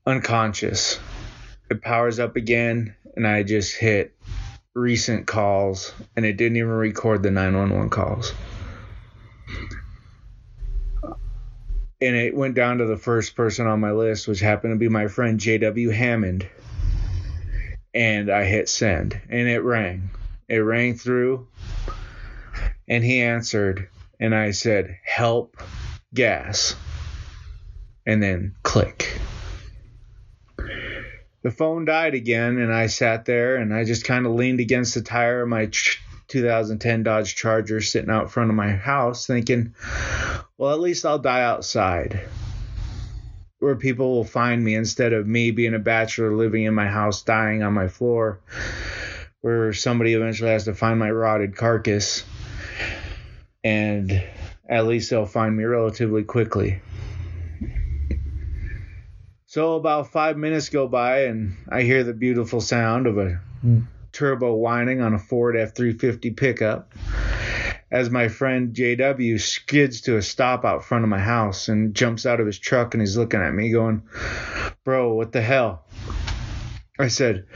unconscious. 0.06 0.98
It 1.70 1.80
powers 1.80 2.18
up 2.18 2.36
again, 2.36 2.96
and 3.16 3.26
I 3.26 3.42
just 3.42 3.76
hit 3.76 4.14
recent 4.74 5.26
calls, 5.26 5.94
and 6.16 6.26
it 6.26 6.36
didn't 6.36 6.56
even 6.56 6.70
record 6.70 7.22
the 7.22 7.30
911 7.30 7.90
calls. 7.90 8.32
And 12.00 12.16
it 12.16 12.34
went 12.34 12.54
down 12.54 12.78
to 12.78 12.86
the 12.86 12.96
first 12.96 13.36
person 13.36 13.66
on 13.66 13.80
my 13.80 13.92
list, 13.92 14.28
which 14.28 14.40
happened 14.40 14.74
to 14.74 14.78
be 14.78 14.88
my 14.88 15.06
friend 15.06 15.38
J.W. 15.38 15.90
Hammond. 15.90 16.46
And 17.94 18.30
I 18.30 18.44
hit 18.44 18.68
send, 18.68 19.20
and 19.28 19.48
it 19.48 19.60
rang. 19.60 20.10
It 20.48 20.56
rang 20.56 20.94
through, 20.94 21.46
and 22.88 23.04
he 23.04 23.22
answered, 23.22 23.88
and 24.18 24.34
I 24.34 24.50
said, 24.50 24.98
Help, 25.04 25.56
gas. 26.12 26.74
And 28.04 28.22
then 28.22 28.54
click 28.62 29.20
the 31.44 31.50
phone 31.50 31.84
died 31.84 32.14
again, 32.14 32.56
and 32.56 32.72
I 32.72 32.86
sat 32.86 33.26
there 33.26 33.56
and 33.56 33.72
I 33.72 33.84
just 33.84 34.04
kind 34.04 34.24
of 34.26 34.32
leaned 34.32 34.60
against 34.60 34.94
the 34.94 35.02
tire 35.02 35.42
of 35.42 35.48
my 35.48 35.70
2010 36.28 37.02
Dodge 37.02 37.36
Charger 37.36 37.82
sitting 37.82 38.10
out 38.10 38.32
front 38.32 38.48
of 38.48 38.56
my 38.56 38.72
house, 38.72 39.26
thinking, 39.26 39.74
well, 40.56 40.72
at 40.72 40.80
least 40.80 41.04
I'll 41.04 41.18
die 41.18 41.42
outside 41.42 42.22
where 43.64 43.74
people 43.74 44.14
will 44.14 44.24
find 44.24 44.62
me 44.62 44.74
instead 44.74 45.14
of 45.14 45.26
me 45.26 45.50
being 45.50 45.72
a 45.72 45.78
bachelor 45.78 46.36
living 46.36 46.64
in 46.64 46.74
my 46.74 46.86
house 46.86 47.22
dying 47.22 47.62
on 47.62 47.72
my 47.72 47.88
floor 47.88 48.38
where 49.40 49.72
somebody 49.72 50.12
eventually 50.12 50.50
has 50.50 50.66
to 50.66 50.74
find 50.74 50.98
my 50.98 51.10
rotted 51.10 51.56
carcass 51.56 52.24
and 53.64 54.22
at 54.68 54.86
least 54.86 55.08
they'll 55.08 55.24
find 55.24 55.56
me 55.56 55.64
relatively 55.64 56.24
quickly. 56.24 56.82
So 59.46 59.76
about 59.76 60.12
five 60.12 60.36
minutes 60.36 60.68
go 60.68 60.86
by, 60.86 61.20
and 61.24 61.56
I 61.68 61.82
hear 61.82 62.04
the 62.04 62.12
beautiful 62.12 62.60
sound 62.60 63.06
of 63.06 63.16
a 63.16 63.40
turbo 64.12 64.52
whining 64.54 65.00
on 65.00 65.14
a 65.14 65.18
Ford 65.18 65.56
F 65.56 65.74
350 65.74 66.32
pickup 66.32 66.92
as 67.94 68.10
my 68.10 68.26
friend 68.26 68.74
JW 68.74 69.40
skids 69.40 70.00
to 70.00 70.16
a 70.16 70.22
stop 70.22 70.64
out 70.64 70.84
front 70.84 71.04
of 71.04 71.10
my 71.10 71.20
house 71.20 71.68
and 71.68 71.94
jumps 71.94 72.26
out 72.26 72.40
of 72.40 72.46
his 72.46 72.58
truck 72.58 72.92
and 72.92 73.00
he's 73.00 73.16
looking 73.16 73.40
at 73.40 73.54
me 73.54 73.70
going, 73.70 74.02
Bro, 74.84 75.14
what 75.14 75.30
the 75.30 75.40
hell? 75.40 75.84
I 76.98 77.06
said, 77.06 77.46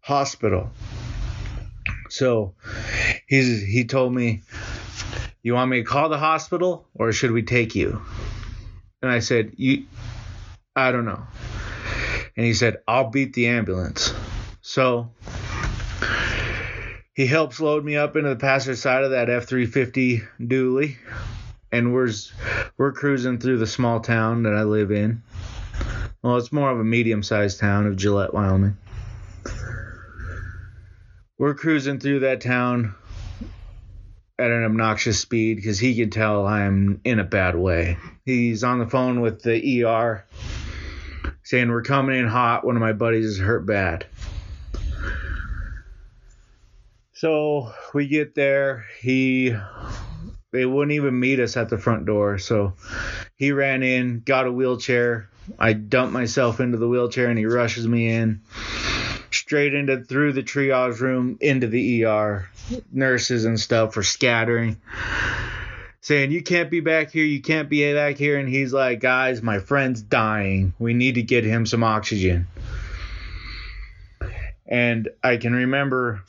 Hospital. 0.00 0.70
So 2.08 2.54
he's 3.26 3.62
he 3.62 3.84
told 3.84 4.14
me, 4.14 4.44
You 5.42 5.52
want 5.52 5.70
me 5.70 5.82
to 5.82 5.84
call 5.84 6.08
the 6.08 6.16
hospital 6.16 6.88
or 6.94 7.12
should 7.12 7.32
we 7.32 7.42
take 7.42 7.74
you? 7.74 8.00
And 9.02 9.10
I 9.10 9.18
said, 9.18 9.52
You 9.58 9.84
I 10.74 10.90
don't 10.90 11.04
know. 11.04 11.22
And 12.34 12.46
he 12.46 12.54
said, 12.54 12.78
I'll 12.88 13.10
beat 13.10 13.34
the 13.34 13.48
ambulance. 13.48 14.14
So 14.62 15.10
he 17.14 17.26
helps 17.26 17.60
load 17.60 17.84
me 17.84 17.96
up 17.96 18.16
into 18.16 18.30
the 18.30 18.36
passenger 18.36 18.76
side 18.76 19.04
of 19.04 19.10
that 19.10 19.28
F 19.28 19.44
350 19.46 20.22
dually. 20.40 20.96
And 21.70 21.94
we're, 21.94 22.10
we're 22.76 22.92
cruising 22.92 23.38
through 23.38 23.58
the 23.58 23.66
small 23.66 24.00
town 24.00 24.42
that 24.42 24.54
I 24.54 24.62
live 24.62 24.90
in. 24.90 25.22
Well, 26.22 26.36
it's 26.36 26.52
more 26.52 26.70
of 26.70 26.78
a 26.78 26.84
medium 26.84 27.22
sized 27.22 27.60
town 27.60 27.86
of 27.86 27.96
Gillette, 27.96 28.34
Wyoming. 28.34 28.76
We're 31.38 31.54
cruising 31.54 31.98
through 31.98 32.20
that 32.20 32.40
town 32.40 32.94
at 34.38 34.50
an 34.50 34.64
obnoxious 34.64 35.18
speed 35.18 35.56
because 35.56 35.78
he 35.78 35.96
can 35.96 36.10
tell 36.10 36.46
I'm 36.46 37.00
in 37.04 37.18
a 37.18 37.24
bad 37.24 37.56
way. 37.56 37.96
He's 38.24 38.64
on 38.64 38.78
the 38.78 38.86
phone 38.86 39.20
with 39.20 39.42
the 39.42 39.84
ER 39.84 40.24
saying 41.42 41.70
we're 41.70 41.82
coming 41.82 42.18
in 42.18 42.28
hot. 42.28 42.64
One 42.64 42.76
of 42.76 42.82
my 42.82 42.92
buddies 42.92 43.26
is 43.26 43.38
hurt 43.38 43.66
bad. 43.66 44.06
So 47.22 47.72
we 47.94 48.08
get 48.08 48.34
there. 48.34 48.84
He 48.98 49.54
they 50.50 50.66
wouldn't 50.66 50.96
even 50.96 51.20
meet 51.20 51.38
us 51.38 51.56
at 51.56 51.68
the 51.68 51.78
front 51.78 52.04
door. 52.04 52.38
So 52.38 52.72
he 53.36 53.52
ran 53.52 53.84
in, 53.84 54.22
got 54.24 54.48
a 54.48 54.52
wheelchair. 54.52 55.30
I 55.56 55.72
dump 55.72 56.10
myself 56.10 56.58
into 56.58 56.78
the 56.78 56.88
wheelchair 56.88 57.28
and 57.28 57.38
he 57.38 57.46
rushes 57.46 57.86
me 57.86 58.08
in 58.08 58.40
straight 59.30 59.72
into 59.72 60.02
through 60.02 60.32
the 60.32 60.42
triage 60.42 60.98
room 60.98 61.38
into 61.40 61.68
the 61.68 62.04
ER. 62.04 62.50
Nurses 62.90 63.44
and 63.44 63.60
stuff 63.60 63.96
are 63.96 64.02
scattering 64.02 64.78
saying, 66.00 66.32
You 66.32 66.42
can't 66.42 66.72
be 66.72 66.80
back 66.80 67.12
here, 67.12 67.24
you 67.24 67.40
can't 67.40 67.68
be 67.68 67.94
back 67.94 68.16
here. 68.16 68.36
And 68.36 68.48
he's 68.48 68.72
like, 68.72 68.98
Guys, 68.98 69.42
my 69.42 69.60
friend's 69.60 70.02
dying. 70.02 70.74
We 70.80 70.92
need 70.92 71.14
to 71.14 71.22
get 71.22 71.44
him 71.44 71.66
some 71.66 71.84
oxygen. 71.84 72.48
And 74.66 75.08
I 75.22 75.36
can 75.36 75.52
remember 75.52 76.24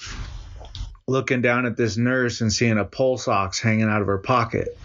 looking 1.08 1.42
down 1.42 1.66
at 1.66 1.78
this 1.78 1.98
nurse 1.98 2.42
and 2.42 2.52
seeing 2.52 2.78
a 2.78 2.86
pulse 2.86 3.28
ox 3.28 3.60
hanging 3.60 3.90
out 3.90 4.02
of 4.02 4.08
her 4.08 4.18
pocket. 4.18 4.78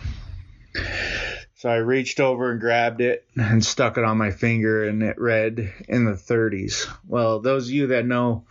So 1.57 1.69
I 1.69 1.77
reached 1.77 2.21
over 2.21 2.53
and 2.53 2.61
grabbed 2.61 3.01
it 3.01 3.25
and 3.37 3.65
stuck 3.65 3.99
it 3.99 4.05
on 4.05 4.17
my 4.17 4.31
finger, 4.31 4.85
and 4.85 5.03
it 5.03 5.19
read 5.19 5.73
in 5.89 6.05
the 6.05 6.13
30s. 6.13 6.89
Well, 7.07 7.41
those 7.41 7.67
of 7.67 7.73
you 7.73 7.87
that 7.89 8.07
know 8.07 8.45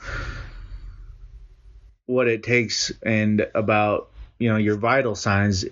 what 2.06 2.28
it 2.28 2.44
takes 2.44 2.92
and 3.04 3.48
about 3.54 4.10
you 4.40 4.50
know 4.50 4.58
your 4.58 4.78
vital 4.78 5.14
signs 5.14 5.66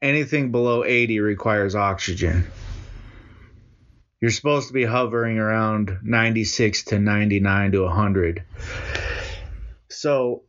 anything 0.00 0.52
below 0.52 0.84
80 0.84 1.20
requires 1.20 1.74
oxygen. 1.74 2.46
You're 4.20 4.30
supposed 4.30 4.68
to 4.68 4.74
be 4.74 4.84
hovering 4.84 5.38
around 5.38 5.98
96 6.02 6.84
to 6.84 6.98
99 6.98 7.72
to 7.72 7.82
100. 7.84 8.42
So 9.88 10.42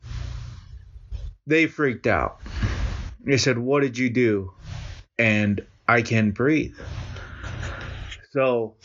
they 1.50 1.68
freaked 1.68 2.08
out. 2.08 2.40
They 3.24 3.38
said, 3.38 3.58
What 3.58 3.82
did 3.82 3.98
you 3.98 4.10
do? 4.10 4.54
And 5.18 5.66
I 5.88 6.02
can 6.02 6.32
breathe. 6.32 6.76
So 8.32 8.76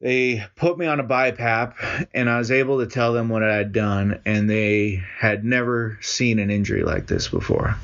they 0.00 0.44
put 0.56 0.78
me 0.78 0.86
on 0.86 1.00
a 1.00 1.04
BiPAP, 1.04 2.08
and 2.14 2.30
I 2.30 2.38
was 2.38 2.50
able 2.50 2.80
to 2.80 2.86
tell 2.86 3.12
them 3.12 3.28
what 3.28 3.42
I 3.42 3.56
had 3.56 3.72
done, 3.72 4.20
and 4.24 4.48
they 4.48 5.02
had 5.18 5.44
never 5.44 5.98
seen 6.02 6.38
an 6.38 6.50
injury 6.50 6.84
like 6.84 7.06
this 7.06 7.28
before 7.28 7.76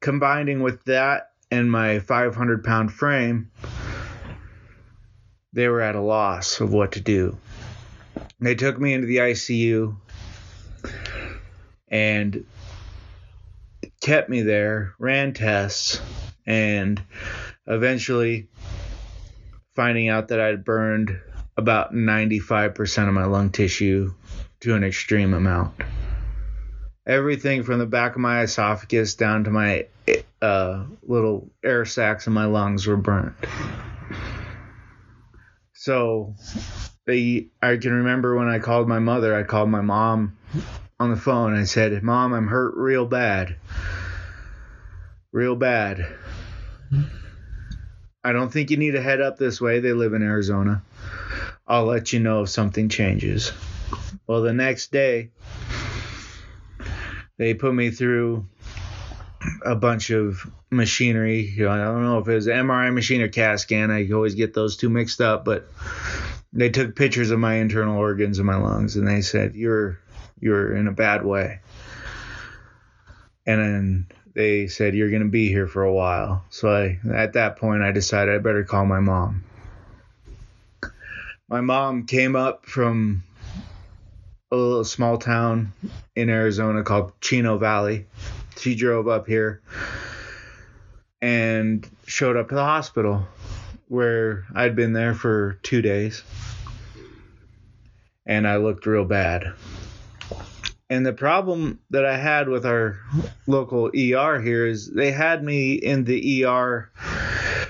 combining 0.00 0.62
with 0.62 0.82
that 0.84 1.32
and 1.50 1.70
my 1.70 1.98
500 2.00 2.64
pound 2.64 2.92
frame, 2.92 3.50
they 5.52 5.68
were 5.68 5.80
at 5.80 5.94
a 5.94 6.00
loss 6.00 6.60
of 6.60 6.72
what 6.72 6.92
to 6.92 7.00
do. 7.00 7.36
They 8.40 8.54
took 8.54 8.80
me 8.80 8.94
into 8.94 9.06
the 9.06 9.18
ICU 9.18 9.96
and 11.90 12.44
kept 14.00 14.28
me 14.28 14.42
there, 14.42 14.94
ran 14.98 15.32
tests, 15.32 16.00
and 16.46 17.02
eventually 17.66 18.48
finding 19.74 20.08
out 20.08 20.28
that 20.28 20.40
I'd 20.40 20.64
burned 20.64 21.18
about 21.56 21.92
95% 21.92 23.08
of 23.08 23.14
my 23.14 23.24
lung 23.24 23.50
tissue 23.50 24.14
to 24.60 24.74
an 24.74 24.84
extreme 24.84 25.34
amount. 25.34 25.74
Everything 27.06 27.62
from 27.62 27.78
the 27.78 27.86
back 27.86 28.14
of 28.14 28.20
my 28.20 28.42
esophagus 28.42 29.14
down 29.14 29.44
to 29.44 29.50
my 29.50 29.86
uh, 30.40 30.84
little 31.02 31.50
air 31.64 31.84
sacs 31.84 32.26
in 32.26 32.32
my 32.32 32.44
lungs 32.44 32.86
were 32.86 32.96
burnt. 32.96 33.34
So 35.74 36.34
they, 37.06 37.48
I 37.62 37.76
can 37.78 37.92
remember 37.92 38.36
when 38.36 38.48
I 38.48 38.58
called 38.58 38.86
my 38.86 38.98
mother, 38.98 39.34
I 39.34 39.44
called 39.44 39.70
my 39.70 39.80
mom 39.80 40.36
on 41.00 41.10
the 41.10 41.16
phone. 41.16 41.56
I 41.56 41.64
said, 41.64 42.02
Mom, 42.02 42.34
I'm 42.34 42.46
hurt 42.46 42.74
real 42.76 43.06
bad. 43.06 43.56
Real 45.32 45.56
bad. 45.56 46.06
I 48.22 48.32
don't 48.32 48.52
think 48.52 48.70
you 48.70 48.76
need 48.76 48.92
to 48.92 49.02
head 49.02 49.22
up 49.22 49.38
this 49.38 49.60
way. 49.60 49.80
They 49.80 49.94
live 49.94 50.12
in 50.12 50.22
Arizona. 50.22 50.82
I'll 51.66 51.86
let 51.86 52.12
you 52.12 52.20
know 52.20 52.42
if 52.42 52.50
something 52.50 52.90
changes. 52.90 53.50
Well, 54.26 54.42
the 54.42 54.52
next 54.52 54.92
day, 54.92 55.30
they 57.38 57.54
put 57.54 57.74
me 57.74 57.90
through 57.90 58.46
a 59.64 59.74
bunch 59.74 60.10
of 60.10 60.46
machinery. 60.70 61.50
I 61.60 61.78
don't 61.78 62.02
know 62.02 62.18
if 62.18 62.28
it 62.28 62.34
was 62.34 62.46
MRI 62.46 62.92
machine 62.92 63.22
or 63.22 63.28
CAT 63.28 63.60
scan. 63.60 63.90
I 63.90 64.10
always 64.10 64.34
get 64.34 64.52
those 64.52 64.76
two 64.76 64.90
mixed 64.90 65.22
up, 65.22 65.46
but 65.46 65.66
they 66.52 66.68
took 66.68 66.94
pictures 66.94 67.30
of 67.30 67.38
my 67.38 67.54
internal 67.54 67.96
organs 67.96 68.38
and 68.38 68.46
my 68.46 68.56
lungs, 68.56 68.96
and 68.96 69.08
they 69.08 69.22
said 69.22 69.54
you're 69.54 69.98
you're 70.40 70.74
in 70.76 70.88
a 70.88 70.92
bad 70.92 71.24
way. 71.24 71.60
And 73.46 73.60
then 73.60 74.06
they 74.34 74.68
said 74.68 74.94
you're 74.94 75.10
going 75.10 75.22
to 75.22 75.28
be 75.28 75.48
here 75.48 75.66
for 75.66 75.82
a 75.82 75.92
while. 75.92 76.44
So 76.50 76.70
I, 76.70 76.98
at 77.12 77.34
that 77.34 77.56
point, 77.56 77.82
I 77.82 77.92
decided 77.92 78.34
I 78.34 78.38
better 78.38 78.64
call 78.64 78.86
my 78.86 79.00
mom. 79.00 79.44
My 81.48 81.60
mom 81.60 82.06
came 82.06 82.36
up 82.36 82.66
from 82.66 83.24
a 84.52 84.56
little 84.56 84.84
small 84.84 85.18
town 85.18 85.72
in 86.14 86.30
Arizona 86.30 86.82
called 86.82 87.12
Chino 87.20 87.58
Valley. 87.58 88.06
She 88.58 88.74
drove 88.74 89.08
up 89.08 89.26
here 89.26 89.60
and 91.20 91.88
showed 92.06 92.36
up 92.36 92.48
to 92.48 92.54
the 92.54 92.64
hospital 92.64 93.26
where 93.88 94.46
I'd 94.54 94.76
been 94.76 94.92
there 94.92 95.14
for 95.14 95.58
two 95.62 95.82
days. 95.82 96.22
And 98.26 98.46
I 98.46 98.58
looked 98.58 98.86
real 98.86 99.04
bad. 99.04 99.52
And 100.90 101.06
the 101.06 101.12
problem 101.12 101.78
that 101.90 102.04
I 102.04 102.16
had 102.16 102.48
with 102.48 102.66
our 102.66 102.98
local 103.46 103.92
ER 103.96 104.40
here 104.40 104.66
is 104.66 104.90
they 104.90 105.12
had 105.12 105.42
me 105.42 105.74
in 105.74 106.02
the 106.02 106.44
ER 106.44 106.90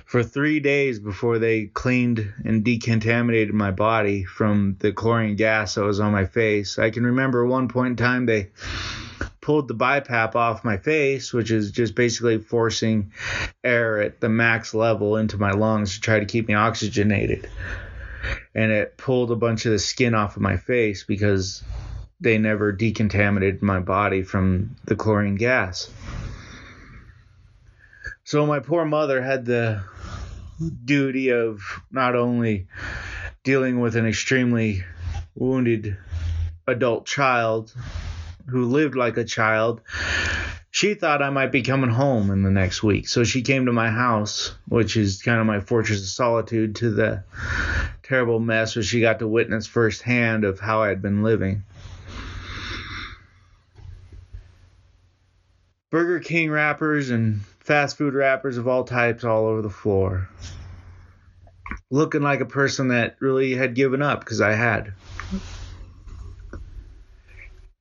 for 0.07 0.23
three 0.23 0.59
days 0.59 0.99
before 0.99 1.39
they 1.39 1.67
cleaned 1.67 2.33
and 2.47 2.65
decontaminated 2.65 3.53
my 3.53 3.73
body 3.73 4.25
from 4.25 4.77
the 4.81 4.91
chlorine 4.93 5.37
gas 5.37 5.75
that 5.75 5.85
was 5.85 6.01
on 6.01 6.13
my 6.13 6.25
face. 6.25 6.79
I 6.79 6.89
can 6.89 7.05
remember 7.05 7.45
one 7.45 7.69
point 7.69 7.91
in 7.91 7.97
time 7.97 8.25
they 8.25 8.49
pulled 9.43 9.69
the 9.69 9.75
BiPAP 9.75 10.35
off 10.35 10.65
my 10.65 10.79
face, 10.79 11.31
which 11.33 11.51
is 11.51 11.73
just 11.73 11.95
basically 11.95 12.39
forcing 12.39 13.13
air 13.63 14.01
at 14.01 14.21
the 14.21 14.31
max 14.31 14.73
level 14.73 15.19
into 15.19 15.37
my 15.37 15.51
lungs 15.51 15.95
to 15.95 16.01
try 16.01 16.21
to 16.21 16.27
keep 16.27 16.49
me 16.49 16.55
oxygenated. 16.55 17.51
And 18.55 18.73
it 18.73 18.97
pulled 18.97 19.31
a 19.31 19.37
bunch 19.37 19.67
of 19.67 19.73
the 19.73 19.79
skin 19.79 20.15
off 20.15 20.37
of 20.37 20.43
my 20.43 20.57
face 20.57 21.05
because 21.05 21.63
they 22.21 22.39
never 22.39 22.73
decontaminated 22.73 23.63
my 23.63 23.81
body 23.81 24.23
from 24.23 24.77
the 24.85 24.97
chlorine 24.97 25.37
gas. 25.37 25.91
So 28.25 28.47
my 28.47 28.61
poor 28.61 28.85
mother 28.85 29.23
had 29.23 29.45
the 29.45 29.83
duty 30.85 31.31
of 31.31 31.63
not 31.91 32.15
only 32.15 32.67
dealing 33.43 33.81
with 33.81 33.97
an 33.97 34.07
extremely 34.07 34.85
wounded 35.35 35.97
adult 36.67 37.07
child 37.07 37.75
who 38.47 38.67
lived 38.67 38.95
like 38.95 39.17
a 39.17 39.25
child, 39.25 39.81
she 40.71 40.95
thought 40.95 41.23
I 41.23 41.31
might 41.31 41.51
be 41.51 41.63
coming 41.63 41.91
home 41.91 42.31
in 42.31 42.43
the 42.43 42.51
next 42.51 42.83
week. 42.83 43.09
So 43.09 43.25
she 43.25 43.43
came 43.43 43.67
to 43.67 43.73
my 43.73 43.91
house, 43.91 44.55
which 44.69 44.97
is 44.97 45.23
kind 45.23 45.41
of 45.41 45.47
my 45.47 45.61
fortress 45.61 46.01
of 46.01 46.07
solitude, 46.07 46.77
to 46.77 46.91
the 46.91 47.25
terrible 48.03 48.39
mess 48.39 48.77
which 48.77 48.87
she 48.87 49.01
got 49.01 49.19
to 49.19 49.29
witness 49.29 49.67
firsthand 49.67 50.45
of 50.45 50.61
how 50.61 50.83
I 50.83 50.89
had 50.89 51.03
been 51.03 51.23
living. 51.23 51.65
Burger 55.91 56.21
King 56.21 56.53
wrappers 56.53 57.11
and 57.11 57.41
fast 57.59 57.99
food 57.99 58.15
wrappers 58.15 58.59
of 58.59 58.69
all 58.69 58.85
types 58.85 59.25
all 59.25 59.47
over 59.47 59.61
the 59.61 59.71
floor. 59.71 60.29
Looking 61.91 62.23
like 62.23 62.41
a 62.41 62.47
person 62.47 62.89
that 62.89 63.17
really 63.19 63.55
had 63.55 63.75
given 63.75 64.01
up 64.01 64.21
because 64.21 64.41
I 64.41 64.53
had. 64.53 64.93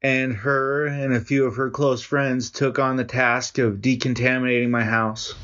And 0.01 0.33
her 0.33 0.87
and 0.87 1.13
a 1.13 1.19
few 1.19 1.45
of 1.45 1.57
her 1.57 1.69
close 1.69 2.01
friends 2.01 2.49
took 2.49 2.79
on 2.79 2.95
the 2.95 3.03
task 3.03 3.59
of 3.59 3.75
decontaminating 3.75 4.69
my 4.71 4.83
house, 4.83 5.35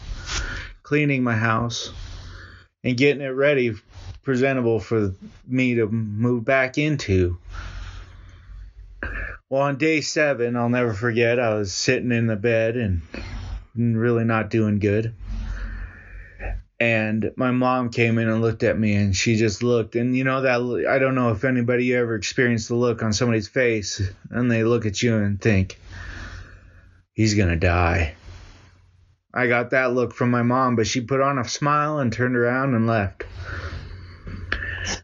cleaning 0.81 1.23
my 1.23 1.35
house, 1.35 1.91
and 2.83 2.97
getting 2.97 3.21
it 3.21 3.29
ready, 3.29 3.75
presentable 4.23 4.79
for 4.79 5.13
me 5.45 5.75
to 5.75 5.87
move 5.87 6.45
back 6.45 6.79
into. 6.79 7.37
Well, 9.47 9.61
on 9.61 9.77
day 9.77 10.01
seven, 10.01 10.55
I'll 10.55 10.69
never 10.69 10.93
forget, 10.93 11.39
I 11.39 11.53
was 11.53 11.71
sitting 11.71 12.11
in 12.11 12.25
the 12.25 12.35
bed 12.35 12.75
and 12.77 13.01
really 13.75 14.23
not 14.23 14.49
doing 14.49 14.79
good. 14.79 15.13
And 16.79 17.31
my 17.35 17.51
mom 17.51 17.89
came 17.89 18.17
in 18.17 18.27
and 18.27 18.41
looked 18.41 18.63
at 18.63 18.77
me 18.77 18.95
and 18.95 19.15
she 19.15 19.35
just 19.35 19.61
looked. 19.61 19.95
And 19.95 20.17
you 20.17 20.23
know, 20.23 20.41
that 20.41 20.87
I 20.89 20.97
don't 20.97 21.13
know 21.13 21.29
if 21.29 21.43
anybody 21.43 21.93
ever 21.93 22.15
experienced 22.15 22.69
the 22.69 22.75
look 22.75 23.03
on 23.03 23.13
somebody's 23.13 23.47
face 23.47 24.01
and 24.31 24.49
they 24.49 24.63
look 24.63 24.87
at 24.87 25.03
you 25.03 25.15
and 25.15 25.39
think, 25.39 25.79
he's 27.13 27.35
to 27.35 27.55
die. 27.55 28.15
I 29.31 29.47
got 29.47 29.69
that 29.69 29.93
look 29.93 30.13
from 30.13 30.31
my 30.31 30.41
mom, 30.41 30.75
but 30.75 30.87
she 30.87 31.01
put 31.01 31.21
on 31.21 31.37
a 31.37 31.47
smile 31.47 31.99
and 31.99 32.11
turned 32.11 32.35
around 32.35 32.73
and 32.73 32.87
left. 32.87 33.23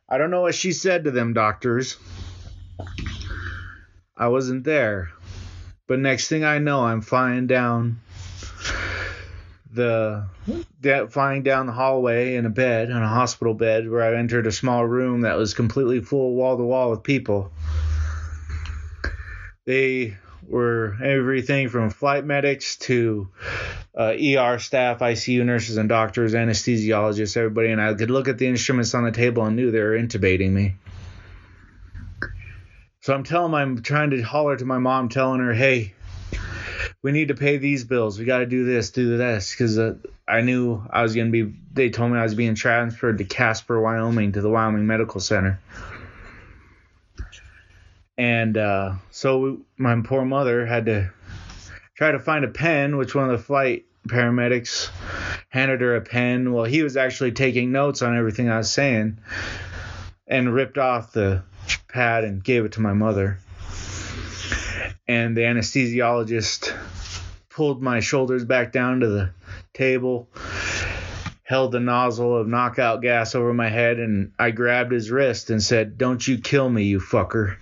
I 0.10 0.18
don't 0.18 0.32
know 0.32 0.42
what 0.42 0.56
she 0.56 0.72
said 0.72 1.04
to 1.04 1.12
them 1.12 1.34
doctors. 1.34 1.98
I 4.22 4.28
wasn't 4.28 4.66
there. 4.66 5.10
But 5.88 5.98
next 5.98 6.28
thing 6.28 6.44
I 6.44 6.60
know, 6.60 6.86
I'm 6.86 7.02
flying 7.02 7.48
down 7.48 8.00
the 9.74 10.28
flying 11.10 11.42
down 11.42 11.66
the 11.66 11.72
hallway 11.72 12.36
in 12.36 12.46
a 12.46 12.52
bed, 12.52 12.92
in 12.92 12.98
a 12.98 13.08
hospital 13.08 13.56
bed, 13.56 13.90
where 13.90 14.04
I 14.04 14.16
entered 14.16 14.46
a 14.46 14.52
small 14.52 14.86
room 14.86 15.22
that 15.22 15.38
was 15.38 15.56
completely 15.56 16.02
full 16.02 16.36
wall 16.36 16.56
to 16.56 16.64
wall 16.64 16.92
with 16.92 17.02
people. 17.02 17.52
They 19.66 20.18
were 20.48 20.98
everything 21.04 21.70
from 21.70 21.90
flight 21.90 22.24
medics 22.24 22.78
to 22.78 23.28
uh, 23.98 24.14
ER 24.14 24.60
staff, 24.60 25.00
ICU 25.00 25.44
nurses 25.44 25.78
and 25.78 25.90
doctors, 25.90 26.36
anesthesiologists, 26.36 27.38
everybody, 27.38 27.72
and 27.72 27.82
I 27.82 27.96
could 27.96 28.12
look 28.12 28.28
at 28.28 28.38
the 28.38 28.48
instruments 28.48 28.94
on 28.94 29.04
the 29.04 29.12
table 29.12 29.44
and 29.46 29.56
knew 29.56 29.72
they 29.72 29.82
were 29.82 29.98
intubating 29.98 30.52
me. 30.52 30.76
So 33.02 33.16
I'm 33.16 33.24
telling 33.24 33.52
my, 33.52 33.64
I'm 33.64 33.82
trying 33.82 34.12
to 34.12 34.22
holler 34.22 34.56
to 34.56 34.66
my 34.66 34.78
mom, 34.78 35.10
telling 35.10 35.40
her, 35.40 35.54
hey, 35.54 35.94
we 37.02 37.12
need 37.12 37.30
to 37.30 37.34
pay 37.34 37.58
these 37.58 37.84
bills. 37.84 38.20
We 38.20 38.26
got 38.26 38.40
to 38.40 38.46
do 38.46 38.64
this, 38.64 38.92
do 38.92 39.18
this, 39.18 39.52
because 39.52 39.80
uh, 39.80 39.96
I 40.28 40.42
knew 40.42 40.84
I 40.88 41.02
was 41.02 41.16
gonna 41.16 41.32
be. 41.32 41.52
They 41.74 41.90
told 41.90 42.12
me 42.12 42.20
I 42.20 42.24
was 42.24 42.36
being 42.36 42.54
transferred 42.54 43.18
to 43.18 43.24
Casper, 43.24 43.82
Wyoming, 43.82 44.34
to 44.34 44.42
the 44.42 44.50
Wyoming 44.50 44.86
Medical 44.86 45.20
Center. 45.20 45.60
And 48.18 48.56
uh, 48.56 48.94
so 49.10 49.62
my 49.78 50.00
poor 50.04 50.24
mother 50.24 50.66
had 50.66 50.86
to 50.86 51.10
try 51.96 52.12
to 52.12 52.20
find 52.20 52.46
a 52.46 52.50
pen, 52.50 52.98
which 52.98 53.16
one 53.16 53.26
of 53.26 53.32
the 53.32 53.44
flight 53.44 53.86
paramedics 54.08 54.92
handed 55.50 55.82
her 55.82 55.96
a 55.96 56.02
pen. 56.02 56.54
Well, 56.54 56.66
he 56.66 56.84
was 56.84 56.98
actually 56.98 57.32
taking 57.32 57.72
notes 57.72 58.04
on 58.04 58.16
everything 58.16 58.48
I 58.48 58.58
was 58.58 58.72
saying, 58.72 59.18
and 60.28 60.54
ripped 60.54 60.78
off 60.78 61.14
the 61.14 61.42
pad 61.88 62.24
and 62.24 62.44
gave 62.44 62.66
it 62.66 62.74
to 62.74 62.82
my 62.82 62.94
mother. 62.94 63.40
And 65.08 65.36
the 65.36 65.42
anesthesiologist 65.42 66.76
pulled 67.50 67.82
my 67.82 68.00
shoulders 68.00 68.46
back 68.46 68.72
down 68.72 69.02
to 69.02 69.08
the 69.08 69.32
table, 69.74 70.30
held 71.44 71.72
the 71.72 71.80
nozzle 71.80 72.38
of 72.38 72.48
knockout 72.48 73.02
gas 73.02 73.36
over 73.36 73.54
my 73.54 73.70
head, 73.70 74.00
and 74.00 74.32
I 74.40 74.52
grabbed 74.52 74.92
his 74.92 75.12
wrist 75.12 75.50
and 75.50 75.62
said, 75.62 75.98
Don't 75.98 76.26
you 76.26 76.38
kill 76.38 76.70
me, 76.70 76.84
you 76.84 77.00
fucker. 77.00 77.58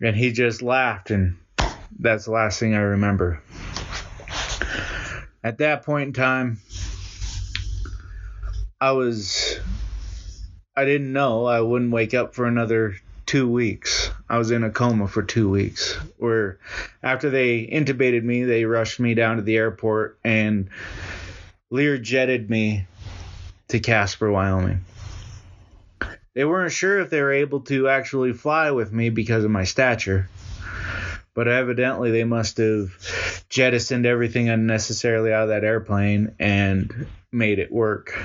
And 0.00 0.14
he 0.14 0.30
just 0.30 0.62
laughed, 0.62 1.10
and 1.10 1.36
that's 1.98 2.26
the 2.26 2.30
last 2.30 2.60
thing 2.60 2.74
I 2.74 2.78
remember. 2.80 3.42
At 5.42 5.58
that 5.58 5.84
point 5.84 6.08
in 6.08 6.12
time, 6.12 6.60
I 8.80 8.92
was 8.92 9.58
I 10.78 10.84
didn't 10.84 11.12
know 11.12 11.44
I 11.44 11.60
wouldn't 11.60 11.90
wake 11.90 12.14
up 12.14 12.36
for 12.36 12.46
another 12.46 12.94
two 13.26 13.50
weeks. 13.50 14.12
I 14.28 14.38
was 14.38 14.52
in 14.52 14.62
a 14.62 14.70
coma 14.70 15.08
for 15.08 15.24
two 15.24 15.50
weeks. 15.50 15.94
Where 16.18 16.60
after 17.02 17.30
they 17.30 17.66
intubated 17.66 18.22
me, 18.22 18.44
they 18.44 18.64
rushed 18.64 19.00
me 19.00 19.14
down 19.14 19.38
to 19.38 19.42
the 19.42 19.56
airport 19.56 20.20
and 20.22 20.70
Lear 21.70 21.98
jetted 21.98 22.48
me 22.48 22.86
to 23.66 23.80
Casper, 23.80 24.30
Wyoming. 24.30 24.84
They 26.34 26.44
weren't 26.44 26.70
sure 26.70 27.00
if 27.00 27.10
they 27.10 27.22
were 27.22 27.32
able 27.32 27.62
to 27.62 27.88
actually 27.88 28.32
fly 28.32 28.70
with 28.70 28.92
me 28.92 29.10
because 29.10 29.42
of 29.42 29.50
my 29.50 29.64
stature, 29.64 30.28
but 31.34 31.48
evidently 31.48 32.12
they 32.12 32.22
must 32.22 32.58
have 32.58 33.44
jettisoned 33.48 34.06
everything 34.06 34.48
unnecessarily 34.48 35.32
out 35.32 35.42
of 35.42 35.48
that 35.48 35.64
airplane 35.64 36.36
and 36.38 37.08
made 37.32 37.58
it 37.58 37.72
work. 37.72 38.16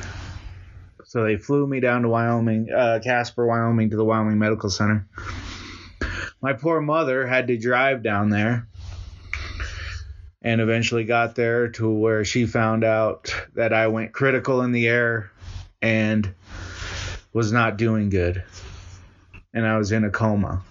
So 1.14 1.24
they 1.24 1.38
flew 1.38 1.68
me 1.68 1.80
down 1.80 2.02
to 2.02 2.10
Wyoming, 2.10 2.72
uh, 2.72 3.00
Casper, 3.04 3.46
Wyoming, 3.46 3.92
to 3.92 3.96
the 3.96 4.04
Wyoming 4.04 4.40
Medical 4.40 4.72
Center. 4.72 5.08
My 6.42 6.54
poor 6.54 6.82
mother 6.82 7.28
had 7.28 7.46
to 7.50 7.56
drive 7.56 8.02
down 8.02 8.32
there 8.32 8.68
and 10.42 10.60
eventually 10.60 11.04
got 11.04 11.36
there 11.36 11.68
to 11.68 11.88
where 11.88 12.26
she 12.26 12.48
found 12.48 12.84
out 12.84 13.32
that 13.54 13.74
I 13.74 13.90
went 13.90 14.12
critical 14.12 14.64
in 14.64 14.72
the 14.72 14.88
air 14.88 15.30
and 15.84 16.34
was 17.32 17.52
not 17.52 17.78
doing 17.78 18.10
good. 18.10 18.44
And 19.54 19.68
I 19.68 19.78
was 19.78 19.92
in 19.92 20.06
a 20.06 20.10
coma. 20.10 20.64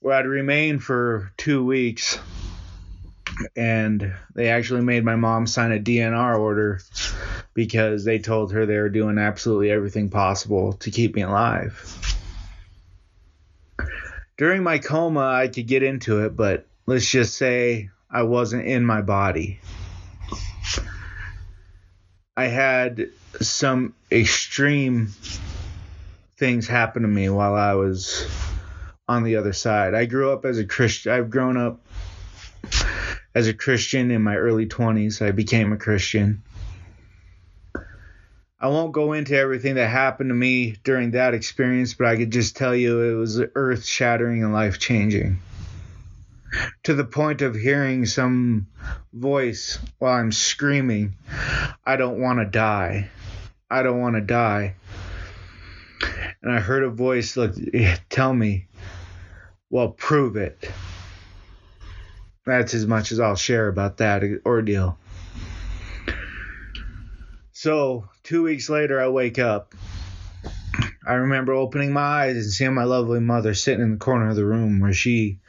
Where 0.00 0.16
I'd 0.16 0.26
remained 0.26 0.82
for 0.82 1.30
two 1.36 1.64
weeks. 1.64 2.18
And 3.54 4.12
they 4.34 4.48
actually 4.48 4.82
made 4.82 5.04
my 5.04 5.14
mom 5.14 5.46
sign 5.46 5.70
a 5.70 5.78
DNR 5.78 6.36
order 6.40 6.80
because 7.54 8.04
they 8.04 8.18
told 8.18 8.52
her 8.52 8.66
they 8.66 8.78
were 8.78 8.88
doing 8.88 9.18
absolutely 9.18 9.70
everything 9.70 10.10
possible 10.10 10.74
to 10.74 10.90
keep 10.90 11.14
me 11.14 11.22
alive. 11.22 12.16
During 14.38 14.62
my 14.62 14.78
coma, 14.78 15.26
I 15.26 15.48
could 15.48 15.66
get 15.66 15.82
into 15.82 16.24
it, 16.24 16.36
but 16.36 16.66
let's 16.86 17.08
just 17.08 17.36
say 17.36 17.90
I 18.10 18.22
wasn't 18.22 18.66
in 18.66 18.84
my 18.84 19.02
body. 19.02 19.60
I 22.36 22.46
had 22.46 23.10
some 23.40 23.94
extreme 24.10 25.08
things 26.38 26.66
happen 26.66 27.02
to 27.02 27.08
me 27.08 27.28
while 27.28 27.54
I 27.54 27.74
was 27.74 28.26
on 29.06 29.24
the 29.24 29.36
other 29.36 29.52
side. 29.52 29.94
I 29.94 30.06
grew 30.06 30.32
up 30.32 30.46
as 30.46 30.58
a 30.58 30.64
Christian. 30.64 31.12
I've 31.12 31.28
grown 31.28 31.56
up 31.56 31.80
as 33.34 33.46
a 33.46 33.52
Christian 33.52 34.10
in 34.10 34.22
my 34.22 34.36
early 34.36 34.66
20s. 34.66 35.20
I 35.20 35.32
became 35.32 35.72
a 35.72 35.76
Christian. 35.76 36.42
I 38.62 38.68
won't 38.68 38.92
go 38.92 39.14
into 39.14 39.34
everything 39.34 39.76
that 39.76 39.88
happened 39.88 40.28
to 40.28 40.34
me 40.34 40.76
during 40.84 41.12
that 41.12 41.32
experience, 41.32 41.94
but 41.94 42.06
I 42.06 42.16
could 42.16 42.30
just 42.30 42.56
tell 42.56 42.74
you 42.74 43.00
it 43.00 43.14
was 43.14 43.40
earth 43.54 43.86
shattering 43.86 44.44
and 44.44 44.52
life 44.52 44.78
changing. 44.78 45.40
To 46.82 46.94
the 46.94 47.04
point 47.04 47.40
of 47.40 47.54
hearing 47.54 48.04
some 48.04 48.66
voice 49.14 49.78
while 49.98 50.12
I'm 50.12 50.32
screaming, 50.32 51.16
I 51.86 51.96
don't 51.96 52.20
want 52.20 52.40
to 52.40 52.44
die. 52.44 53.08
I 53.70 53.82
don't 53.82 54.00
want 54.00 54.16
to 54.16 54.20
die. 54.20 54.74
And 56.42 56.52
I 56.52 56.60
heard 56.60 56.82
a 56.82 56.90
voice 56.90 57.38
look, 57.38 57.54
tell 58.10 58.34
me, 58.34 58.66
well, 59.70 59.88
prove 59.88 60.36
it. 60.36 60.70
That's 62.44 62.74
as 62.74 62.86
much 62.86 63.12
as 63.12 63.20
I'll 63.20 63.36
share 63.36 63.68
about 63.68 63.98
that 63.98 64.22
ordeal. 64.44 64.98
So, 67.62 68.08
two 68.22 68.44
weeks 68.44 68.70
later, 68.70 68.98
I 68.98 69.08
wake 69.08 69.38
up. 69.38 69.74
I 71.06 71.12
remember 71.12 71.52
opening 71.52 71.92
my 71.92 72.00
eyes 72.00 72.36
and 72.36 72.50
seeing 72.50 72.72
my 72.72 72.84
lovely 72.84 73.20
mother 73.20 73.52
sitting 73.52 73.82
in 73.82 73.90
the 73.90 73.96
corner 73.98 74.30
of 74.30 74.36
the 74.36 74.46
room 74.46 74.80
where 74.80 74.94
she 74.94 75.40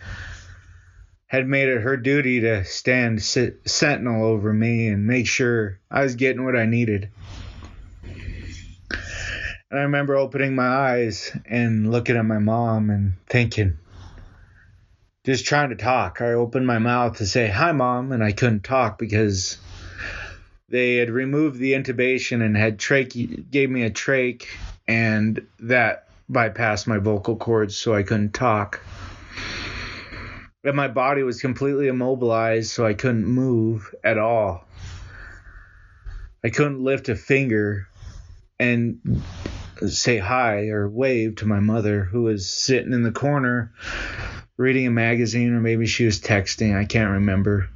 had 1.28 1.48
made 1.48 1.70
it 1.70 1.80
her 1.80 1.96
duty 1.96 2.42
to 2.42 2.66
stand 2.66 3.24
sit, 3.24 3.62
sentinel 3.66 4.26
over 4.26 4.52
me 4.52 4.90
and 4.90 5.08
make 5.08 5.26
sure 5.26 5.80
I 5.90 6.04
was 6.04 6.16
getting 6.16 6.44
what 6.44 6.58
I 6.58 6.66
needed. 6.66 7.08
And 8.12 9.80
I 9.80 9.84
remember 9.84 10.18
opening 10.18 10.54
my 10.54 10.68
eyes 10.68 11.32
and 11.46 11.94
looking 11.94 12.18
at 12.18 12.26
my 12.26 12.40
mom 12.40 12.90
and 12.90 13.14
thinking, 13.28 13.78
just 15.24 15.46
trying 15.46 15.70
to 15.70 15.78
talk. 15.78 16.20
I 16.20 16.34
opened 16.34 16.68
my 16.68 16.80
mouth 16.80 17.20
to 17.20 17.26
say, 17.26 17.48
Hi, 17.48 17.72
mom, 17.72 18.12
and 18.12 18.22
I 18.22 18.34
couldn't 18.34 18.66
talk 18.66 19.00
because 19.00 19.58
they 20.72 20.96
had 20.96 21.10
removed 21.10 21.60
the 21.60 21.74
intubation 21.74 22.42
and 22.42 22.56
had 22.56 22.80
gave 23.52 23.70
me 23.70 23.84
a 23.84 23.92
trach 23.92 24.46
and 24.88 25.46
that 25.60 26.08
bypassed 26.32 26.88
my 26.88 26.98
vocal 26.98 27.36
cords 27.36 27.76
so 27.76 27.94
I 27.94 28.04
couldn't 28.04 28.34
talk. 28.34 28.80
And 30.64 30.76
my 30.76 30.88
body 30.88 31.24
was 31.24 31.42
completely 31.42 31.88
immobilized 31.88 32.72
so 32.72 32.86
I 32.86 32.94
couldn't 32.94 33.26
move 33.26 33.94
at 34.04 34.18
all. 34.18 34.66
I 36.44 36.50
couldn't 36.50 36.84
lift 36.84 37.10
a 37.10 37.16
finger 37.16 37.88
and 38.60 39.22
say 39.88 40.18
hi 40.18 40.68
or 40.68 40.88
wave 40.88 41.36
to 41.38 41.48
my 41.48 41.60
mother 41.60 42.04
who 42.04 42.24
was 42.24 42.50
sitting 42.50 42.94
in 42.94 43.04
the 43.04 43.12
corner 43.12 43.74
reading 44.58 44.88
a 44.88 44.92
magazine 44.92 45.54
or 45.54 45.60
maybe 45.60 45.88
she 45.88 46.06
was 46.06 46.22
texting, 46.22 46.78
I 46.78 46.86
can't 46.86 47.12
remember. 47.12 47.70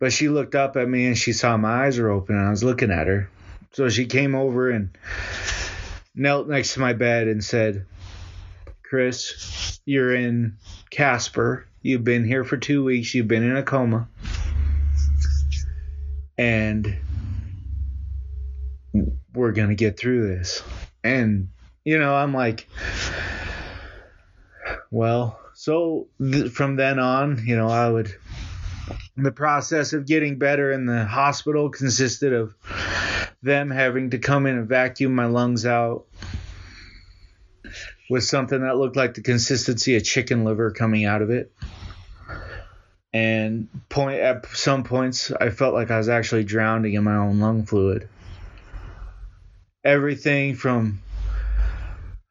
But 0.00 0.12
she 0.12 0.28
looked 0.28 0.54
up 0.56 0.76
at 0.76 0.88
me 0.88 1.06
and 1.06 1.16
she 1.16 1.32
saw 1.32 1.56
my 1.56 1.84
eyes 1.84 1.98
were 1.98 2.10
open 2.10 2.34
and 2.34 2.46
I 2.46 2.50
was 2.50 2.64
looking 2.64 2.90
at 2.90 3.06
her. 3.06 3.30
So 3.72 3.88
she 3.88 4.06
came 4.06 4.34
over 4.34 4.70
and 4.70 4.96
knelt 6.14 6.48
next 6.48 6.74
to 6.74 6.80
my 6.80 6.94
bed 6.94 7.28
and 7.28 7.44
said, 7.44 7.86
Chris, 8.82 9.78
you're 9.84 10.14
in 10.14 10.56
Casper. 10.90 11.66
You've 11.82 12.02
been 12.02 12.24
here 12.24 12.44
for 12.44 12.56
two 12.56 12.82
weeks. 12.82 13.14
You've 13.14 13.28
been 13.28 13.44
in 13.44 13.56
a 13.56 13.62
coma. 13.62 14.08
And 16.36 16.96
we're 19.34 19.52
going 19.52 19.68
to 19.68 19.74
get 19.74 19.98
through 19.98 20.28
this. 20.28 20.62
And, 21.04 21.50
you 21.84 21.98
know, 21.98 22.14
I'm 22.14 22.34
like, 22.34 22.68
well, 24.90 25.38
so 25.54 26.08
th- 26.18 26.50
from 26.50 26.76
then 26.76 26.98
on, 26.98 27.46
you 27.46 27.56
know, 27.56 27.68
I 27.68 27.88
would 27.88 28.14
the 29.16 29.32
process 29.32 29.92
of 29.92 30.06
getting 30.06 30.38
better 30.38 30.72
in 30.72 30.86
the 30.86 31.04
hospital 31.04 31.70
consisted 31.70 32.32
of 32.32 32.54
them 33.42 33.70
having 33.70 34.10
to 34.10 34.18
come 34.18 34.46
in 34.46 34.56
and 34.56 34.68
vacuum 34.68 35.14
my 35.14 35.26
lungs 35.26 35.66
out 35.66 36.06
with 38.08 38.24
something 38.24 38.60
that 38.60 38.76
looked 38.76 38.96
like 38.96 39.14
the 39.14 39.22
consistency 39.22 39.96
of 39.96 40.04
chicken 40.04 40.44
liver 40.44 40.70
coming 40.70 41.04
out 41.04 41.22
of 41.22 41.30
it. 41.30 41.52
And 43.12 43.68
point 43.88 44.20
at 44.20 44.46
some 44.46 44.84
points 44.84 45.32
I 45.32 45.50
felt 45.50 45.74
like 45.74 45.90
I 45.90 45.98
was 45.98 46.08
actually 46.08 46.44
drowning 46.44 46.94
in 46.94 47.04
my 47.04 47.16
own 47.16 47.40
lung 47.40 47.64
fluid. 47.66 48.08
Everything 49.84 50.54
from 50.54 51.00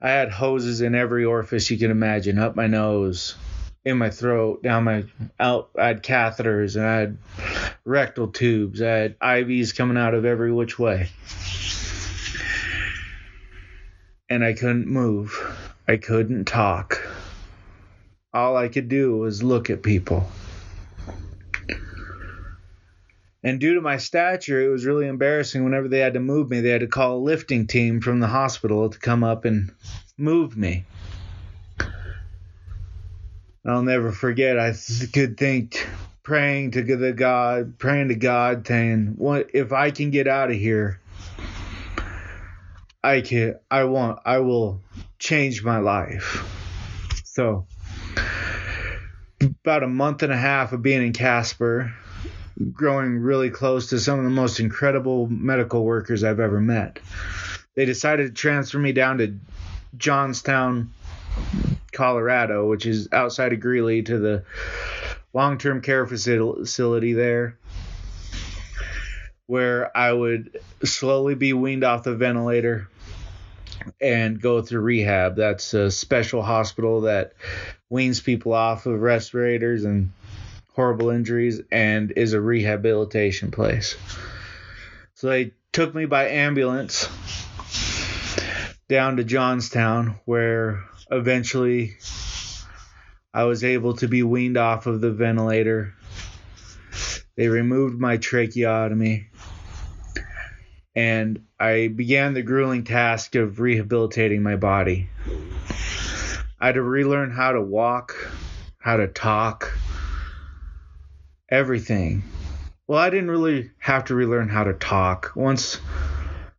I 0.01 0.11
had 0.11 0.31
hoses 0.31 0.79
in 0.79 0.95
every 0.95 1.25
orifice 1.25 1.69
you 1.69 1.77
can 1.77 1.91
imagine, 1.91 2.39
up 2.39 2.55
my 2.55 2.67
nose, 2.67 3.35
in 3.85 3.97
my 3.97 4.09
throat, 4.09 4.61
down 4.61 4.83
my 4.83 5.05
out. 5.39 5.69
I 5.77 5.87
had 5.87 6.03
catheters 6.03 6.75
and 6.75 6.85
I 6.85 6.99
had 6.99 7.17
rectal 7.85 8.27
tubes. 8.27 8.81
I 8.81 8.89
had 8.89 9.19
IVs 9.19 9.75
coming 9.75 9.97
out 9.97 10.13
of 10.13 10.25
every 10.25 10.51
which 10.51 10.77
way. 10.77 11.09
And 14.29 14.43
I 14.43 14.53
couldn't 14.53 14.87
move. 14.87 15.33
I 15.87 15.97
couldn't 15.97 16.45
talk. 16.45 17.01
All 18.33 18.55
I 18.55 18.67
could 18.67 18.89
do 18.89 19.17
was 19.17 19.41
look 19.41 19.69
at 19.69 19.81
people. 19.81 20.29
And 23.41 23.59
due 23.59 23.75
to 23.75 23.81
my 23.81 23.97
stature, 23.97 24.61
it 24.61 24.67
was 24.67 24.85
really 24.85 25.07
embarrassing 25.07 25.63
whenever 25.63 25.87
they 25.87 25.99
had 25.99 26.15
to 26.15 26.19
move 26.19 26.49
me. 26.49 26.59
They 26.59 26.69
had 26.69 26.81
to 26.81 26.87
call 26.87 27.17
a 27.17 27.23
lifting 27.23 27.67
team 27.67 28.01
from 28.01 28.19
the 28.19 28.27
hospital 28.27 28.89
to 28.89 28.99
come 28.99 29.23
up 29.23 29.45
and 29.45 29.71
move 30.17 30.57
me. 30.57 30.85
I'll 33.69 33.83
never 33.83 34.11
forget. 34.11 34.59
I 34.59 34.73
could 35.13 35.37
think 35.37 35.87
praying 36.23 36.71
to 36.71 36.83
the 36.83 37.13
God, 37.13 37.77
praying 37.77 38.09
to 38.09 38.15
God, 38.15 38.67
saying, 38.67 39.13
"What 39.17 39.49
if 39.53 39.71
I 39.73 39.91
can 39.91 40.11
get 40.11 40.27
out 40.27 40.51
of 40.51 40.57
here? 40.57 40.99
I 43.03 43.21
can. 43.21 43.55
I 43.71 43.85
want. 43.85 44.19
I 44.25 44.39
will 44.39 44.81
change 45.17 45.63
my 45.63 45.79
life." 45.79 46.43
So, 47.23 47.65
about 49.41 49.83
a 49.83 49.87
month 49.87 50.23
and 50.23 50.33
a 50.33 50.37
half 50.37 50.73
of 50.73 50.81
being 50.81 51.01
in 51.01 51.13
Casper, 51.13 51.93
growing 52.73 53.19
really 53.19 53.49
close 53.49 53.87
to 53.87 53.99
some 53.99 54.19
of 54.19 54.25
the 54.25 54.31
most 54.31 54.59
incredible 54.59 55.27
medical 55.27 55.85
workers 55.85 56.23
I've 56.23 56.39
ever 56.39 56.59
met. 56.59 56.99
They 57.75 57.85
decided 57.85 58.27
to 58.27 58.33
transfer 58.33 58.79
me 58.79 58.91
down 58.91 59.19
to 59.19 59.35
Johnstown, 59.97 60.91
Colorado, 61.91 62.67
which 62.67 62.85
is 62.85 63.09
outside 63.11 63.53
of 63.53 63.59
Greeley, 63.59 64.01
to 64.03 64.17
the 64.17 64.43
long 65.33 65.57
term 65.57 65.81
care 65.81 66.05
facility 66.05 67.13
there, 67.13 67.57
where 69.47 69.95
I 69.95 70.11
would 70.11 70.59
slowly 70.83 71.35
be 71.35 71.53
weaned 71.53 71.83
off 71.83 72.03
the 72.03 72.15
ventilator 72.15 72.87
and 74.01 74.41
go 74.41 74.61
through 74.61 74.81
rehab. 74.81 75.35
That's 75.35 75.73
a 75.73 75.91
special 75.91 76.41
hospital 76.41 77.01
that 77.01 77.33
weans 77.89 78.19
people 78.19 78.53
off 78.53 78.85
of 78.85 79.01
respirators 79.01 79.85
and 79.85 80.11
horrible 80.73 81.09
injuries 81.09 81.61
and 81.71 82.11
is 82.11 82.33
a 82.33 82.41
rehabilitation 82.41 83.51
place. 83.51 83.95
So 85.15 85.27
they 85.27 85.51
took 85.71 85.93
me 85.93 86.05
by 86.05 86.29
ambulance 86.29 87.09
down 88.87 89.17
to 89.17 89.23
Johnstown, 89.23 90.19
where 90.25 90.83
eventually 91.11 91.97
I 93.33 93.43
was 93.43 93.63
able 93.63 93.95
to 93.97 94.07
be 94.07 94.23
weaned 94.23 94.57
off 94.57 94.87
of 94.87 95.01
the 95.01 95.11
ventilator. 95.11 95.93
They 97.35 97.47
removed 97.47 97.99
my 97.99 98.17
tracheotomy. 98.17 99.27
And 100.95 101.45
I 101.59 101.87
began 101.87 102.33
the 102.33 102.41
grueling 102.41 102.83
task 102.83 103.35
of 103.35 103.59
rehabilitating 103.59 104.43
my 104.43 104.55
body. 104.55 105.09
I 106.59 106.67
had 106.67 106.75
to 106.75 106.81
relearn 106.81 107.31
how 107.31 107.53
to 107.53 107.61
walk, 107.61 108.15
how 108.79 108.97
to 108.97 109.07
talk, 109.07 109.71
everything. 111.47 112.23
Well, 112.87 112.99
I 112.99 113.09
didn't 113.11 113.31
really 113.31 113.71
have 113.77 114.05
to 114.05 114.15
relearn 114.15 114.49
how 114.49 114.65
to 114.65 114.73
talk. 114.73 115.31
Once 115.35 115.79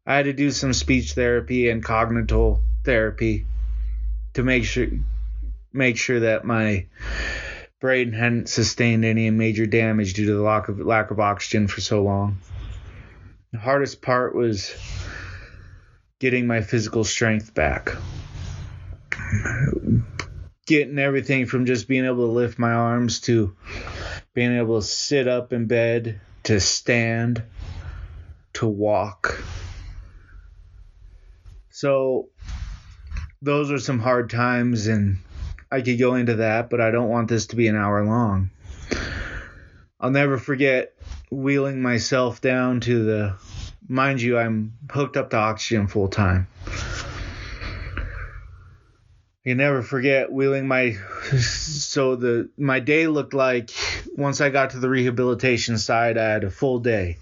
I 0.07 0.17
had 0.17 0.25
to 0.27 0.33
do 0.33 0.51
some 0.51 0.73
speech 0.73 1.13
therapy 1.13 1.69
and 1.69 1.85
cognitive 1.85 2.59
therapy 2.85 3.47
to 4.41 4.45
make 4.45 4.65
sure 4.65 4.89
make 5.73 5.97
sure 5.97 6.21
that 6.21 6.45
my 6.45 6.87
brain 7.81 8.13
hadn't 8.13 8.49
sustained 8.49 9.05
any 9.05 9.31
major 9.31 9.67
damage 9.67 10.15
due 10.15 10.27
to 10.27 10.35
the 10.35 10.43
lack 10.43 10.69
of 10.69 10.81
lack 10.81 11.11
of 11.11 11.21
oxygen 11.21 11.69
for 11.69 11.81
so 11.81 12.03
long. 12.03 12.39
The 13.53 13.59
hardest 13.59 14.01
part 14.01 14.35
was 14.35 14.75
getting 16.19 16.47
my 16.47 16.63
physical 16.63 17.05
strength 17.05 17.55
back. 17.55 17.97
Getting 20.67 20.99
everything 20.99 21.47
from 21.47 21.67
just 21.67 21.89
being 21.89 22.05
able 22.05 22.27
to 22.27 22.33
lift 22.33 22.59
my 22.59 22.73
arms 22.73 23.21
to 23.23 23.57
being 24.35 24.57
able 24.57 24.81
to 24.81 24.87
sit 24.87 25.27
up 25.27 25.53
in 25.53 25.67
bed, 25.67 26.21
to 26.45 26.61
stand, 26.61 27.43
to 28.55 28.67
walk. 28.67 29.43
So, 31.71 32.29
those 33.43 33.71
are 33.71 33.79
some 33.79 33.99
hard 33.99 34.31
times, 34.31 34.87
and 34.87 35.19
I 35.71 35.81
could 35.81 35.99
go 35.99 36.15
into 36.15 36.37
that, 36.37 36.71
but 36.71 36.81
I 36.81 36.91
don't 36.91 37.09
want 37.09 37.29
this 37.29 37.47
to 37.47 37.57
be 37.57 37.69
an 37.69 37.77
hour 37.77 38.05
long. 38.05 38.51
I'll 39.99 40.11
never 40.11 40.39
forget 40.39 40.95
wheeling 41.31 41.83
myself 41.83 42.41
down 42.41 42.81
to 42.81 43.05
the 43.05 43.37
mind 43.89 44.23
you 44.23 44.39
I'm 44.39 44.75
hooked 44.91 45.17
up 45.17 45.31
to 45.31 45.37
oxygen 45.37 45.89
full 45.89 46.09
time. 46.09 46.49
You 49.45 49.55
never 49.55 49.83
forget 49.83 50.31
wheeling 50.31 50.69
my 50.69 50.97
so 51.39 52.17
the 52.17 52.51
my 52.59 52.81
day 52.81 53.07
looked 53.07 53.33
like 53.33 53.71
once 54.17 54.41
I 54.41 54.51
got 54.51 54.71
to 54.71 54.79
the 54.79 54.89
rehabilitation 54.89 55.79
side 55.79 56.19
I 56.19 56.29
had 56.29 56.45
a 56.45 56.51
full 56.51 56.81
day. 56.81 57.17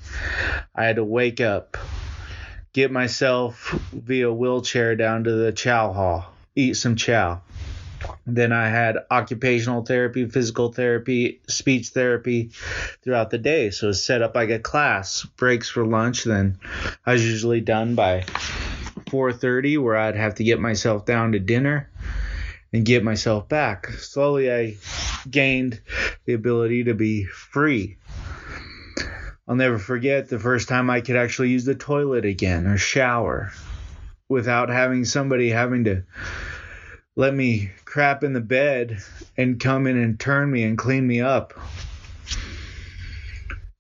I 0.75 0.85
had 0.85 0.97
to 0.97 1.05
wake 1.05 1.41
up, 1.41 1.77
get 2.73 2.91
myself 2.91 3.71
via 3.93 4.33
wheelchair 4.33 4.97
down 4.97 5.25
to 5.25 5.33
the 5.33 5.53
chow 5.53 5.93
hall, 5.93 6.33
eat 6.55 6.75
some 6.75 6.97
chow. 6.97 7.41
Then 8.27 8.53
I 8.53 8.69
had 8.69 8.99
occupational 9.11 9.85
therapy, 9.85 10.27
physical 10.27 10.73
therapy, 10.73 11.41
speech 11.49 11.89
therapy 11.89 12.51
throughout 13.03 13.31
the 13.31 13.39
day. 13.39 13.71
So 13.71 13.87
it 13.87 13.89
was 13.89 14.05
set 14.05 14.23
up 14.23 14.37
like 14.37 14.51
a 14.51 14.59
class, 14.59 15.25
breaks 15.37 15.69
for 15.69 15.85
lunch. 15.85 16.25
Then 16.25 16.59
I 17.05 17.15
was 17.15 17.25
usually 17.25 17.61
done 17.61 17.97
by 17.97 18.23
4:30, 19.11 19.79
where 19.79 19.97
I'd 19.97 20.17
have 20.17 20.37
to 20.37 20.45
get 20.45 20.61
myself 20.61 21.07
down 21.07 21.33
to 21.33 21.41
dinner 21.41 21.91
and 22.73 22.85
get 22.85 23.03
myself 23.03 23.49
back. 23.49 23.89
Slowly, 23.89 24.53
I 24.53 24.77
gained 25.29 25.81
the 26.25 26.35
ability 26.35 26.85
to 26.85 26.95
be 26.95 27.25
free. 27.25 27.98
I'll 29.49 29.57
never 29.57 29.79
forget 29.79 30.29
the 30.29 30.39
first 30.39 30.69
time 30.69 30.91
I 30.91 31.01
could 31.01 31.17
actually 31.17 31.49
use 31.49 31.65
the 31.65 31.75
toilet 31.75 32.27
again 32.27 32.67
or 32.67 32.77
shower 32.77 33.51
without 34.29 34.69
having 34.69 35.07
somebody 35.07 35.49
having 35.49 35.85
to 35.85 36.03
let 37.17 37.33
me 37.33 37.71
crap 37.87 38.23
in 38.23 38.35
the 38.35 38.43
bed 38.43 38.99
and 39.39 39.59
come 39.59 39.87
in 39.87 39.97
and 39.97 40.21
turn 40.21 40.51
me 40.51 40.65
and 40.65 40.77
clean 40.77 41.07
me 41.07 41.23
up. 41.23 41.55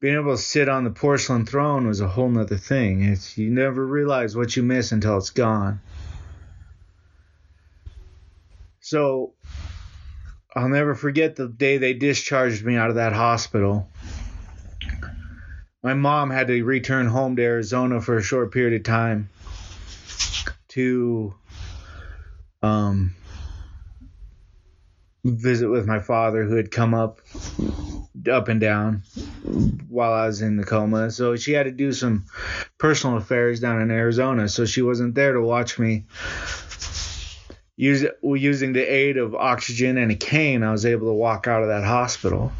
Being 0.00 0.14
able 0.14 0.36
to 0.36 0.42
sit 0.42 0.70
on 0.70 0.84
the 0.84 0.90
porcelain 0.90 1.44
throne 1.44 1.86
was 1.86 2.00
a 2.00 2.08
whole 2.08 2.30
nother 2.30 2.56
thing. 2.56 3.02
It's 3.02 3.36
you 3.36 3.50
never 3.50 3.84
realize 3.84 4.34
what 4.34 4.56
you 4.56 4.62
miss 4.62 4.92
until 4.92 5.18
it's 5.18 5.30
gone. 5.30 5.80
So 8.80 9.34
I'll 10.56 10.70
never 10.70 10.94
forget 10.94 11.36
the 11.36 11.46
day 11.46 11.76
they 11.76 11.92
discharged 11.92 12.64
me 12.64 12.76
out 12.76 12.88
of 12.88 12.96
that 12.96 13.12
hospital. 13.12 13.90
My 15.82 15.94
mom 15.94 16.30
had 16.30 16.48
to 16.48 16.62
return 16.64 17.06
home 17.06 17.36
to 17.36 17.42
Arizona 17.42 18.00
for 18.00 18.16
a 18.16 18.22
short 18.22 18.52
period 18.52 18.80
of 18.80 18.82
time 18.82 19.28
to 20.68 21.34
um, 22.62 23.14
visit 25.24 25.68
with 25.68 25.86
my 25.86 26.00
father 26.00 26.42
who 26.42 26.56
had 26.56 26.72
come 26.72 26.94
up 26.94 27.20
up 28.28 28.48
and 28.48 28.60
down 28.60 29.04
while 29.88 30.12
I 30.12 30.26
was 30.26 30.42
in 30.42 30.56
the 30.56 30.64
coma. 30.64 31.12
So 31.12 31.36
she 31.36 31.52
had 31.52 31.64
to 31.64 31.70
do 31.70 31.92
some 31.92 32.26
personal 32.76 33.16
affairs 33.16 33.60
down 33.60 33.80
in 33.80 33.92
Arizona. 33.92 34.48
So 34.48 34.66
she 34.66 34.82
wasn't 34.82 35.14
there 35.14 35.34
to 35.34 35.40
watch 35.40 35.78
me. 35.78 36.06
Use, 37.76 38.04
using 38.22 38.72
the 38.72 38.82
aid 38.82 39.16
of 39.16 39.36
oxygen 39.36 39.96
and 39.96 40.10
a 40.10 40.16
cane, 40.16 40.64
I 40.64 40.72
was 40.72 40.84
able 40.84 41.06
to 41.06 41.12
walk 41.12 41.46
out 41.46 41.62
of 41.62 41.68
that 41.68 41.84
hospital. 41.84 42.50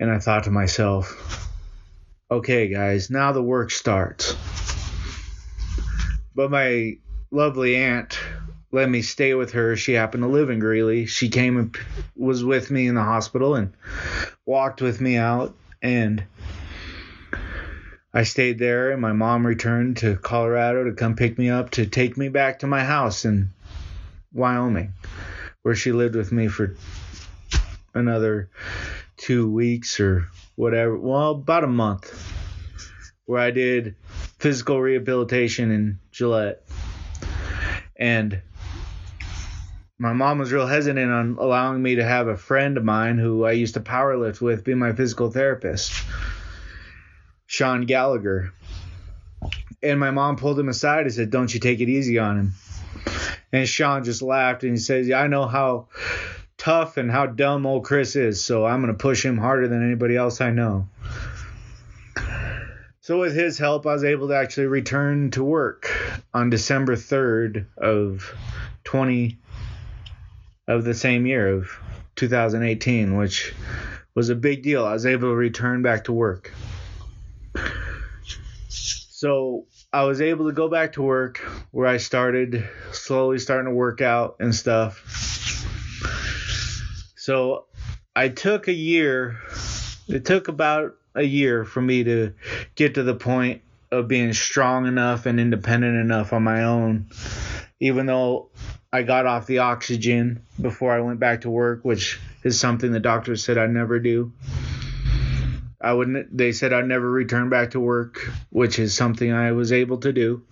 And 0.00 0.10
I 0.10 0.18
thought 0.18 0.44
to 0.44 0.50
myself, 0.50 1.51
okay, 2.32 2.68
guys, 2.68 3.10
now 3.10 3.32
the 3.32 3.42
work 3.42 3.70
starts. 3.70 4.34
But 6.34 6.50
my 6.50 6.96
lovely 7.30 7.76
aunt 7.76 8.18
let 8.70 8.88
me 8.88 9.02
stay 9.02 9.34
with 9.34 9.52
her. 9.52 9.76
She 9.76 9.92
happened 9.92 10.22
to 10.22 10.28
live 10.28 10.48
in 10.48 10.58
Greeley. 10.58 11.04
She 11.04 11.28
came 11.28 11.58
and 11.58 11.76
was 12.16 12.42
with 12.42 12.70
me 12.70 12.86
in 12.86 12.94
the 12.94 13.02
hospital 13.02 13.54
and 13.54 13.74
walked 14.46 14.80
with 14.80 14.98
me 14.98 15.16
out. 15.16 15.54
And 15.82 16.24
I 18.14 18.22
stayed 18.22 18.58
there. 18.58 18.92
And 18.92 19.02
my 19.02 19.12
mom 19.12 19.46
returned 19.46 19.98
to 19.98 20.16
Colorado 20.16 20.84
to 20.84 20.92
come 20.92 21.16
pick 21.16 21.38
me 21.38 21.50
up 21.50 21.70
to 21.72 21.84
take 21.84 22.16
me 22.16 22.30
back 22.30 22.60
to 22.60 22.66
my 22.66 22.82
house 22.82 23.26
in 23.26 23.50
Wyoming, 24.32 24.94
where 25.60 25.74
she 25.74 25.92
lived 25.92 26.16
with 26.16 26.32
me 26.32 26.48
for 26.48 26.74
another 27.92 28.48
two 29.18 29.50
weeks 29.50 30.00
or 30.00 30.28
whatever. 30.56 30.96
Well, 30.96 31.32
about 31.32 31.64
a 31.64 31.68
month, 31.68 32.32
where 33.26 33.40
I 33.40 33.50
did 33.50 33.96
physical 34.38 34.80
rehabilitation 34.80 35.70
in 35.70 35.98
Gillette. 36.10 36.62
And 37.96 38.42
my 39.98 40.12
mom 40.12 40.38
was 40.38 40.50
real 40.52 40.66
hesitant 40.66 41.12
on 41.12 41.36
allowing 41.38 41.80
me 41.80 41.96
to 41.96 42.04
have 42.04 42.26
a 42.26 42.36
friend 42.36 42.76
of 42.76 42.84
mine 42.84 43.18
who 43.18 43.44
I 43.44 43.52
used 43.52 43.74
to 43.74 43.80
powerlift 43.80 44.40
with 44.40 44.64
be 44.64 44.74
my 44.74 44.92
physical 44.92 45.30
therapist, 45.30 45.92
Sean 47.46 47.86
Gallagher. 47.86 48.52
And 49.82 50.00
my 50.00 50.10
mom 50.10 50.36
pulled 50.36 50.58
him 50.58 50.68
aside 50.68 51.06
and 51.06 51.12
said, 51.12 51.30
Don't 51.30 51.52
you 51.52 51.60
take 51.60 51.80
it 51.80 51.88
easy 51.88 52.18
on 52.18 52.38
him. 52.38 52.52
And 53.52 53.68
Sean 53.68 54.02
just 54.02 54.22
laughed 54.22 54.62
and 54.62 54.72
he 54.72 54.78
says, 54.78 55.06
yeah, 55.06 55.20
I 55.20 55.26
know 55.26 55.46
how 55.46 55.88
tough 56.62 56.96
and 56.96 57.10
how 57.10 57.26
dumb 57.26 57.66
old 57.66 57.84
Chris 57.84 58.14
is, 58.14 58.44
so 58.44 58.64
I'm 58.64 58.80
going 58.82 58.94
to 58.94 58.98
push 58.98 59.24
him 59.24 59.36
harder 59.36 59.66
than 59.66 59.84
anybody 59.84 60.16
else 60.16 60.40
I 60.40 60.50
know. 60.50 60.86
So 63.00 63.18
with 63.18 63.34
his 63.34 63.58
help, 63.58 63.84
I 63.84 63.94
was 63.94 64.04
able 64.04 64.28
to 64.28 64.36
actually 64.36 64.68
return 64.68 65.32
to 65.32 65.42
work 65.42 65.90
on 66.32 66.50
December 66.50 66.94
3rd 66.94 67.66
of 67.76 68.32
20 68.84 69.38
of 70.68 70.84
the 70.84 70.94
same 70.94 71.26
year 71.26 71.48
of 71.48 71.68
2018, 72.14 73.16
which 73.16 73.52
was 74.14 74.28
a 74.28 74.36
big 74.36 74.62
deal. 74.62 74.86
I 74.86 74.92
was 74.92 75.04
able 75.04 75.30
to 75.30 75.34
return 75.34 75.82
back 75.82 76.04
to 76.04 76.12
work. 76.12 76.54
So 78.68 79.66
I 79.92 80.04
was 80.04 80.20
able 80.20 80.46
to 80.46 80.52
go 80.52 80.68
back 80.68 80.92
to 80.92 81.02
work 81.02 81.38
where 81.72 81.88
I 81.88 81.96
started 81.96 82.68
slowly 82.92 83.40
starting 83.40 83.66
to 83.66 83.74
work 83.74 84.00
out 84.00 84.36
and 84.38 84.54
stuff. 84.54 85.31
So 87.22 87.66
I 88.16 88.30
took 88.30 88.66
a 88.66 88.72
year, 88.72 89.38
it 90.08 90.24
took 90.24 90.48
about 90.48 90.96
a 91.14 91.22
year 91.22 91.64
for 91.64 91.80
me 91.80 92.02
to 92.02 92.34
get 92.74 92.94
to 92.94 93.04
the 93.04 93.14
point 93.14 93.62
of 93.92 94.08
being 94.08 94.32
strong 94.32 94.88
enough 94.88 95.24
and 95.26 95.38
independent 95.38 95.98
enough 95.98 96.32
on 96.32 96.42
my 96.42 96.64
own, 96.64 97.10
even 97.78 98.06
though 98.06 98.50
I 98.92 99.04
got 99.04 99.26
off 99.26 99.46
the 99.46 99.58
oxygen 99.58 100.42
before 100.60 100.90
I 100.90 100.98
went 100.98 101.20
back 101.20 101.42
to 101.42 101.50
work, 101.50 101.84
which 101.84 102.18
is 102.42 102.58
something 102.58 102.90
the 102.90 102.98
doctors 102.98 103.44
said 103.44 103.56
I'd 103.56 103.70
never 103.70 104.00
do. 104.00 104.32
I 105.80 105.92
wouldn't. 105.92 106.36
They 106.36 106.50
said 106.50 106.72
I'd 106.72 106.88
never 106.88 107.08
return 107.08 107.50
back 107.50 107.70
to 107.70 107.78
work, 107.78 108.28
which 108.50 108.80
is 108.80 108.96
something 108.96 109.32
I 109.32 109.52
was 109.52 109.70
able 109.70 109.98
to 109.98 110.12
do. 110.12 110.42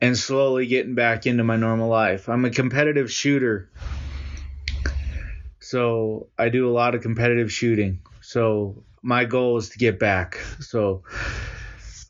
and 0.00 0.16
slowly 0.16 0.68
getting 0.68 0.94
back 0.94 1.26
into 1.26 1.42
my 1.42 1.56
normal 1.56 1.88
life. 1.88 2.28
I'm 2.28 2.44
a 2.44 2.50
competitive 2.50 3.10
shooter. 3.10 3.68
So 5.72 6.28
I 6.38 6.50
do 6.50 6.68
a 6.68 6.70
lot 6.70 6.94
of 6.94 7.00
competitive 7.00 7.50
shooting. 7.50 8.02
So 8.20 8.84
my 9.00 9.24
goal 9.24 9.56
is 9.56 9.70
to 9.70 9.78
get 9.78 9.98
back. 9.98 10.38
So 10.60 11.04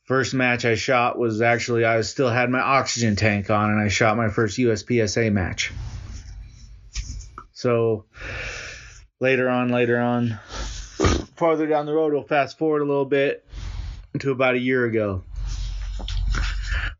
first 0.02 0.34
match 0.34 0.64
I 0.64 0.74
shot 0.74 1.16
was 1.16 1.40
actually 1.40 1.84
I 1.84 2.00
still 2.00 2.28
had 2.28 2.50
my 2.50 2.58
oxygen 2.58 3.14
tank 3.14 3.50
on 3.50 3.70
and 3.70 3.80
I 3.80 3.86
shot 3.86 4.16
my 4.16 4.30
first 4.30 4.58
USPSA 4.58 5.32
match. 5.32 5.72
So 7.52 8.06
later 9.20 9.48
on, 9.48 9.68
later 9.68 10.00
on, 10.00 10.40
farther 11.36 11.68
down 11.68 11.86
the 11.86 11.92
road, 11.92 12.12
we'll 12.12 12.24
fast 12.24 12.58
forward 12.58 12.82
a 12.82 12.84
little 12.84 13.04
bit 13.04 13.46
to 14.18 14.32
about 14.32 14.56
a 14.56 14.58
year 14.58 14.86
ago. 14.86 15.22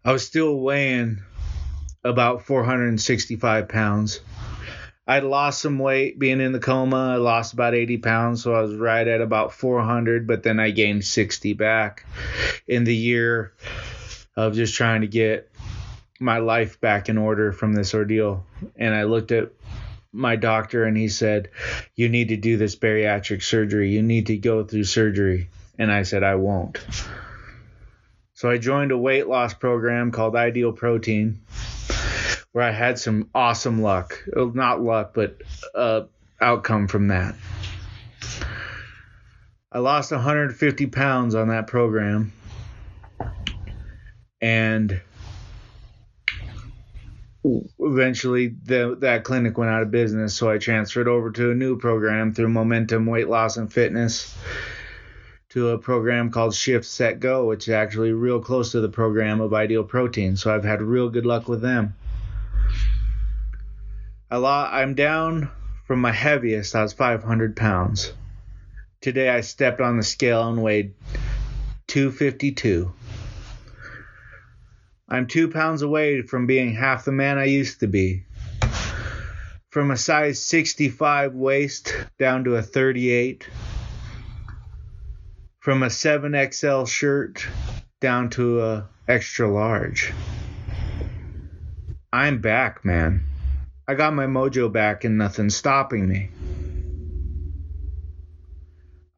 I 0.05 0.13
was 0.13 0.25
still 0.25 0.61
weighing 0.61 1.25
about 2.05 2.47
465 2.47 3.69
pounds. 3.69 4.21
I'd 5.07 5.25
lost 5.25 5.61
some 5.61 5.79
weight 5.79 6.19
being 6.19 6.41
in 6.41 6.53
the 6.53 6.61
coma. 6.61 7.15
I 7.15 7.17
lost 7.17 7.53
about 7.53 7.75
80 7.75 7.99
pounds, 7.99 8.43
so 8.43 8.55
I 8.55 8.61
was 8.61 8.75
right 8.75 9.07
at 9.07 9.21
about 9.21 9.53
400, 9.53 10.27
but 10.27 10.45
then 10.45 10.61
I 10.61 10.71
gained 10.71 11.05
60 11.05 11.55
back 11.55 12.07
in 12.69 12.85
the 12.85 12.95
year 12.95 13.53
of 14.37 14.55
just 14.55 14.75
trying 14.75 15.01
to 15.01 15.09
get 15.09 15.51
my 16.21 16.39
life 16.39 16.81
back 16.81 17.09
in 17.09 17.19
order 17.19 17.53
from 17.53 17.73
this 17.73 17.95
ordeal. 17.95 18.47
And 18.77 18.95
I 18.95 19.05
looked 19.05 19.33
at 19.33 19.51
my 20.13 20.37
doctor 20.37 20.85
and 20.85 20.97
he 20.97 21.09
said, 21.09 21.51
You 21.97 22.09
need 22.09 22.29
to 22.29 22.37
do 22.37 22.57
this 22.57 22.77
bariatric 22.77 23.43
surgery. 23.43 23.91
You 23.91 24.03
need 24.03 24.27
to 24.27 24.37
go 24.37 24.63
through 24.63 24.85
surgery. 24.85 25.49
And 25.79 25.91
I 25.91 26.05
said, 26.05 26.23
I 26.23 26.37
won't. 26.37 26.79
So 28.35 28.49
I 28.49 28.59
joined 28.59 28.93
a 28.93 28.99
weight 28.99 29.27
loss 29.27 29.55
program 29.55 30.13
called 30.13 30.37
Ideal 30.37 30.73
Protein 30.73 31.41
where 32.53 32.65
I 32.65 32.71
had 32.71 32.99
some 32.99 33.29
awesome 33.35 33.83
luck. 33.83 34.23
Not 34.35 34.83
luck, 34.83 35.13
but 35.15 35.43
uh, 35.75 36.03
outcome 36.41 36.87
from 36.87 37.09
that. 37.09 37.35
I 39.71 39.79
lost 39.79 40.13
150 40.13 40.87
pounds 40.87 41.35
on 41.35 41.49
that 41.49 41.67
program. 41.67 42.33
And 44.41 45.01
eventually 47.81 48.49
the, 48.49 48.97
that 49.01 49.25
clinic 49.25 49.59
went 49.59 49.71
out 49.71 49.83
of 49.83 49.91
business 49.91 50.35
so 50.35 50.49
i 50.49 50.59
transferred 50.59 51.09
over 51.09 51.31
to 51.33 51.51
a 51.51 51.55
new 51.55 51.77
program 51.77 52.33
through 52.33 52.49
momentum 52.49 53.05
weight 53.05 53.29
loss 53.29 53.57
and 53.57 53.73
fitness 53.73 54.37
to 55.49 55.71
a 55.71 55.79
program 55.79 56.31
called 56.31 56.55
shift 56.55 56.85
set 56.85 57.19
go 57.19 57.47
which 57.47 57.67
is 57.67 57.75
actually 57.75 58.13
real 58.13 58.41
close 58.41 58.71
to 58.71 58.81
the 58.81 58.89
program 58.89 59.41
of 59.41 59.53
ideal 59.53 59.83
protein 59.83 60.37
so 60.37 60.55
i've 60.55 60.63
had 60.63 60.81
real 60.81 61.09
good 61.09 61.27
luck 61.27 61.49
with 61.49 61.61
them 61.61 61.93
a 64.33 64.39
lot 64.39 64.73
i'm 64.73 64.95
down 64.95 65.51
from 65.87 66.01
my 66.01 66.11
heaviest 66.13 66.75
i 66.75 66.83
was 66.83 66.93
500 66.93 67.55
pounds 67.55 68.13
today 69.01 69.29
i 69.29 69.43
stepped 69.43 69.81
on 69.81 69.97
the 69.97 70.03
scale 70.03 70.49
and 70.49 70.63
weighed 70.63 70.95
252 71.87 72.93
I'm 75.13 75.27
two 75.27 75.51
pounds 75.51 75.83
away 75.83 76.23
from 76.23 76.47
being 76.47 76.73
half 76.73 77.05
the 77.05 77.13
man 77.13 77.37
I 77.37 77.45
used 77.45 77.81
to 77.81 77.87
be. 77.87 78.25
From 79.69 79.91
a 79.91 79.97
size 79.99 80.41
65 80.41 81.35
waist 81.35 81.95
down 82.19 82.45
to 82.45 82.57
a 82.57 82.63
38. 82.63 83.47
From 85.61 85.83
a 85.83 85.89
7XL 85.89 86.89
shirt 86.89 87.47
down 88.01 88.31
to 88.31 88.63
a 88.63 88.89
extra 89.07 89.53
large. 89.53 90.15
I'm 92.11 92.41
back, 92.41 92.83
man. 92.83 93.32
I 93.87 93.95
got 93.95 94.15
my 94.15 94.27
mojo 94.27 94.73
back 94.73 95.05
and 95.05 95.19
nothing's 95.19 95.57
stopping 95.57 96.09
me. 96.09 96.31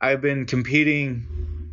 I've 0.00 0.20
been 0.20 0.46
competing 0.46 1.72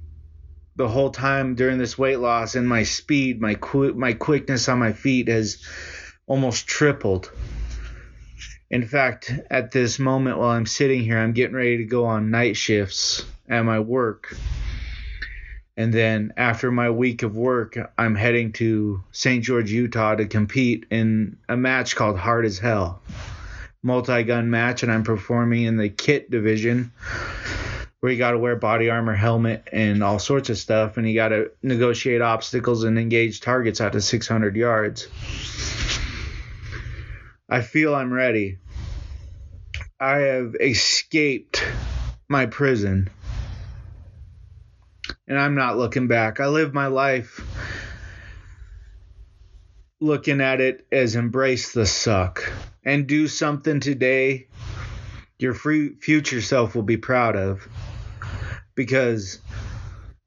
the 0.75 0.88
whole 0.88 1.10
time 1.10 1.56
during 1.56 1.77
this 1.77 1.97
weight 1.97 2.19
loss 2.19 2.56
and 2.56 2.67
my 2.67 2.84
speed, 2.84 3.39
my 3.41 3.56
qu- 3.56 3.93
my 3.93 4.13
quickness 4.13 4.67
on 4.67 4.80
my 4.80 4.93
feet 4.93 5.27
has 5.27 5.65
almost 6.27 6.67
tripled. 6.67 7.32
In 8.69 8.88
fact, 8.88 9.34
at 9.49 9.71
this 9.71 9.99
moment 9.99 10.38
while 10.38 10.49
I'm 10.49 10.65
sitting 10.65 11.01
here, 11.01 11.17
I'm 11.17 11.34
getting 11.34 11.56
ready 11.56 11.77
to 11.77 11.86
go 11.86 12.06
on 12.06 12.32
night 12.32 12.56
shifts 12.56 13.25
at 13.49 13.63
my 13.63 13.80
work. 13.80 14.36
And 15.82 15.91
then 15.91 16.34
after 16.38 16.70
my 16.70 16.91
week 16.91 17.24
of 17.24 17.36
work, 17.36 17.76
I'm 17.98 18.13
heading 18.13 18.52
to 18.54 19.04
St. 19.12 19.44
George, 19.44 19.72
Utah 19.72 20.13
to 20.13 20.28
compete 20.28 20.86
in 20.91 21.38
a 21.50 21.58
match 21.58 21.96
called 21.96 22.20
Hard 22.20 22.46
as 22.46 22.60
Hell. 22.60 23.02
Multi 23.82 24.22
gun 24.22 24.52
match, 24.52 24.84
and 24.84 24.91
I'm 24.91 25.02
performing 25.02 25.63
in 25.63 25.78
the 25.78 25.89
kit 25.89 26.30
division 26.30 26.91
where 28.00 28.12
you 28.12 28.20
got 28.20 28.32
to 28.32 28.38
wear 28.38 28.56
body 28.56 28.91
armor, 28.91 29.15
helmet, 29.15 29.67
and 29.72 30.04
all 30.04 30.20
sorts 30.20 30.52
of 30.52 30.60
stuff, 30.60 30.98
and 30.98 31.10
you 31.10 31.15
got 31.15 31.30
to 31.30 31.50
negotiate 31.63 32.22
obstacles 32.22 32.84
and 32.84 33.00
engage 33.00 33.41
targets 33.41 33.82
out 33.82 33.94
to 33.94 34.02
600 34.02 34.56
yards. 34.56 35.08
I 37.50 37.62
feel 37.62 37.96
I'm 37.96 38.13
ready. 38.13 38.60
I 40.00 40.17
have 40.17 40.56
escaped 40.60 41.65
my 42.30 42.46
prison, 42.46 43.10
and 45.32 45.39
I'm 45.39 45.56
not 45.56 45.78
looking 45.78 46.10
back. 46.10 46.41
I 46.41 46.48
live 46.48 46.74
my 46.74 46.88
life 46.88 47.39
looking 50.02 50.41
at 50.41 50.60
it 50.60 50.86
as 50.91 51.15
embrace 51.15 51.72
the 51.72 51.86
suck 51.86 52.52
and 52.84 53.08
do 53.08 53.30
something 53.30 53.80
today 53.80 54.48
your 55.39 55.54
free 55.54 55.96
future 56.02 56.41
self 56.41 56.76
will 56.76 56.84
be 56.84 56.98
proud 56.98 57.38
of 57.38 57.65
because 58.76 59.39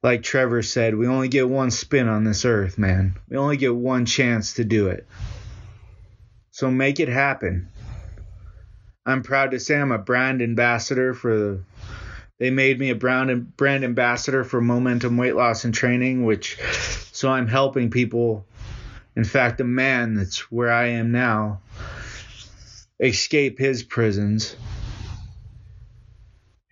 like 0.03 0.23
Trevor 0.23 0.63
said, 0.63 0.95
we 0.95 1.07
only 1.07 1.29
get 1.29 1.51
one 1.51 1.71
spin 1.71 2.09
on 2.09 2.25
this 2.25 2.47
earth, 2.47 2.79
man. 2.79 3.19
We 3.29 3.37
only 3.37 3.59
get 3.59 3.75
one 3.75 4.07
chance 4.07 4.55
to 4.55 4.65
do 4.65 4.89
it. 4.89 5.07
So 6.51 6.71
make 6.71 6.99
it 6.99 7.09
happen. 7.09 7.69
I'm 9.05 9.23
proud 9.23 9.51
to 9.51 9.61
say 9.61 9.79
I'm 9.79 9.93
a 9.93 9.99
brand 9.99 10.41
ambassador 10.41 11.13
for 11.13 11.39
the 11.39 11.61
they 12.39 12.51
made 12.51 12.79
me 12.79 12.91
a 12.91 12.95
brand 12.95 13.57
brand 13.57 13.85
ambassador 13.85 14.45
for 14.45 14.61
Momentum 14.61 15.17
Weight 15.17 15.37
Loss 15.37 15.65
and 15.65 15.75
Training, 15.75 16.25
which 16.25 16.59
so 17.13 17.31
I'm 17.31 17.49
helping 17.49 17.91
people. 17.91 18.47
In 19.17 19.25
fact, 19.25 19.61
a 19.61 19.65
man 19.65 20.15
that's 20.15 20.51
where 20.51 20.73
I 20.73 20.87
am 20.87 21.13
now 21.13 21.61
escape 22.99 23.59
his 23.59 23.83
prisons 23.83 24.57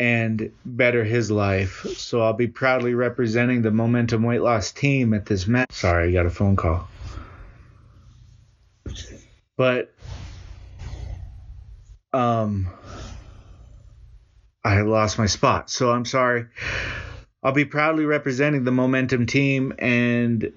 and 0.00 0.50
better 0.64 1.04
his 1.04 1.30
life. 1.30 1.86
So 1.96 2.22
I'll 2.22 2.32
be 2.32 2.48
proudly 2.48 2.94
representing 2.94 3.62
the 3.62 3.70
Momentum 3.70 4.24
Weight 4.24 4.42
Loss 4.42 4.72
team 4.72 5.14
at 5.14 5.26
this 5.26 5.46
match. 5.46 5.70
Sorry, 5.70 6.08
I 6.08 6.12
got 6.12 6.26
a 6.26 6.30
phone 6.30 6.56
call. 6.56 6.88
But 9.56 9.94
um 12.12 12.68
I 14.64 14.82
lost 14.82 15.18
my 15.18 15.26
spot. 15.26 15.70
So 15.70 15.90
I'm 15.90 16.04
sorry. 16.04 16.46
I'll 17.42 17.52
be 17.52 17.64
proudly 17.64 18.04
representing 18.04 18.64
the 18.64 18.70
Momentum 18.70 19.26
team 19.26 19.72
and 19.78 20.52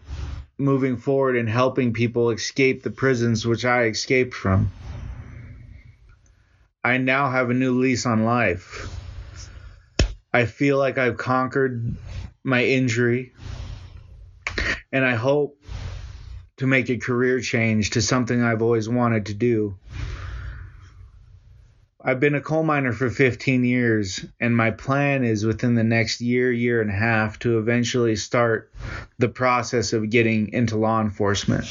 moving 0.57 0.97
forward 0.97 1.35
and 1.35 1.49
helping 1.49 1.93
people 1.93 2.29
escape 2.29 2.83
the 2.83 2.91
prisons 2.91 3.45
which 3.45 3.65
I 3.65 3.85
escaped 3.85 4.33
from. 4.33 4.71
I 6.83 6.97
now 6.97 7.31
have 7.31 7.49
a 7.49 7.55
new 7.55 7.79
lease 7.79 8.05
on 8.05 8.25
life. 8.25 8.87
I 10.31 10.45
feel 10.45 10.77
like 10.77 10.97
I've 10.97 11.17
conquered 11.17 11.95
my 12.43 12.63
injury, 12.63 13.33
and 14.91 15.03
I 15.03 15.15
hope 15.15 15.59
to 16.57 16.67
make 16.67 16.89
a 16.89 16.97
career 16.97 17.39
change 17.39 17.91
to 17.91 18.01
something 18.01 18.43
I've 18.43 18.61
always 18.61 18.88
wanted 18.88 19.25
to 19.27 19.34
do. 19.34 19.77
I've 22.08 22.20
been 22.20 22.36
a 22.36 22.41
coal 22.41 22.62
miner 22.62 22.93
for 22.93 23.10
15 23.10 23.66
years, 23.66 24.24
and 24.39 24.56
my 24.56 24.70
plan 24.70 25.24
is 25.24 25.43
within 25.43 25.74
the 25.74 25.84
next 25.84 26.22
year, 26.22 26.51
year 26.51 26.80
and 26.80 26.91
a 26.91 26.93
half 26.93 27.39
to 27.39 27.58
eventually 27.58 28.16
start 28.16 28.72
the 29.18 29.28
process 29.28 29.91
of 29.91 30.12
getting 30.12 30.53
into 30.53 30.78
law 30.78 31.01
enforcement. 31.01 31.66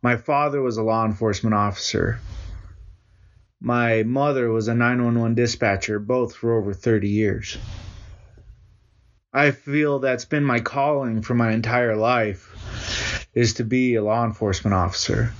My 0.00 0.16
father 0.16 0.62
was 0.62 0.78
a 0.78 0.82
law 0.82 1.04
enforcement 1.04 1.52
officer. 1.52 2.18
My 3.60 4.04
mother 4.04 4.48
was 4.48 4.68
a 4.68 4.74
911 4.74 5.34
dispatcher, 5.34 5.98
both 5.98 6.34
for 6.34 6.56
over 6.56 6.72
30 6.72 7.10
years. 7.10 7.58
I 9.34 9.50
feel 9.50 9.98
that's 9.98 10.24
been 10.24 10.44
my 10.44 10.60
calling 10.60 11.20
for 11.20 11.34
my 11.34 11.52
entire 11.52 11.94
life 11.94 13.28
is 13.34 13.52
to 13.54 13.64
be 13.64 13.96
a 13.96 14.02
law 14.02 14.24
enforcement 14.24 14.72
officer. 14.72 15.30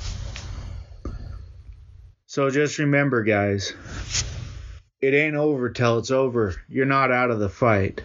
So 2.32 2.48
just 2.48 2.78
remember, 2.78 3.24
guys, 3.24 3.74
it 5.02 5.12
ain't 5.12 5.36
over 5.36 5.68
till 5.68 5.98
it's 5.98 6.10
over. 6.10 6.54
You're 6.66 6.86
not 6.86 7.12
out 7.12 7.30
of 7.30 7.38
the 7.38 7.50
fight. 7.50 8.00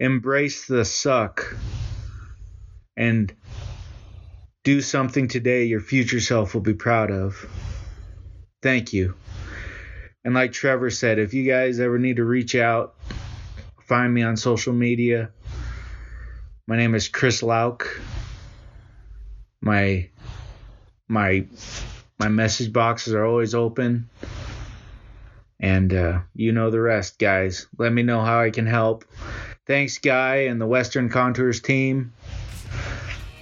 Embrace 0.00 0.66
the 0.66 0.84
suck 0.84 1.54
and 2.96 3.32
do 4.64 4.80
something 4.80 5.28
today 5.28 5.66
your 5.66 5.78
future 5.78 6.18
self 6.18 6.52
will 6.52 6.62
be 6.62 6.74
proud 6.74 7.12
of. 7.12 7.48
Thank 8.60 8.92
you. 8.92 9.14
And 10.24 10.34
like 10.34 10.50
Trevor 10.50 10.90
said, 10.90 11.20
if 11.20 11.34
you 11.34 11.48
guys 11.48 11.78
ever 11.78 12.00
need 12.00 12.16
to 12.16 12.24
reach 12.24 12.56
out, 12.56 12.96
find 13.82 14.12
me 14.12 14.22
on 14.22 14.36
social 14.36 14.72
media. 14.72 15.30
My 16.66 16.76
name 16.76 16.96
is 16.96 17.06
Chris 17.06 17.40
Lauck. 17.40 17.86
My 19.60 20.08
my 21.06 21.46
my 22.22 22.28
message 22.28 22.72
boxes 22.72 23.14
are 23.14 23.24
always 23.24 23.52
open. 23.52 24.08
And 25.58 25.92
uh, 25.92 26.20
you 26.34 26.52
know 26.52 26.70
the 26.70 26.80
rest, 26.80 27.18
guys. 27.18 27.66
Let 27.78 27.92
me 27.92 28.04
know 28.04 28.20
how 28.20 28.40
I 28.40 28.50
can 28.50 28.66
help. 28.66 29.04
Thanks, 29.66 29.98
Guy, 29.98 30.36
and 30.46 30.60
the 30.60 30.66
Western 30.66 31.08
Contours 31.08 31.60
team 31.60 32.12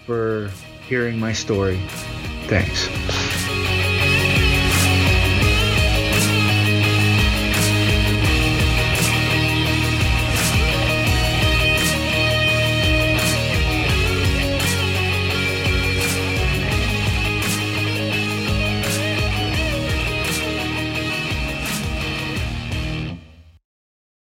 for 0.07 0.49
hearing 0.87 1.19
my 1.19 1.33
story. 1.35 1.81
Thanks. 2.47 3.30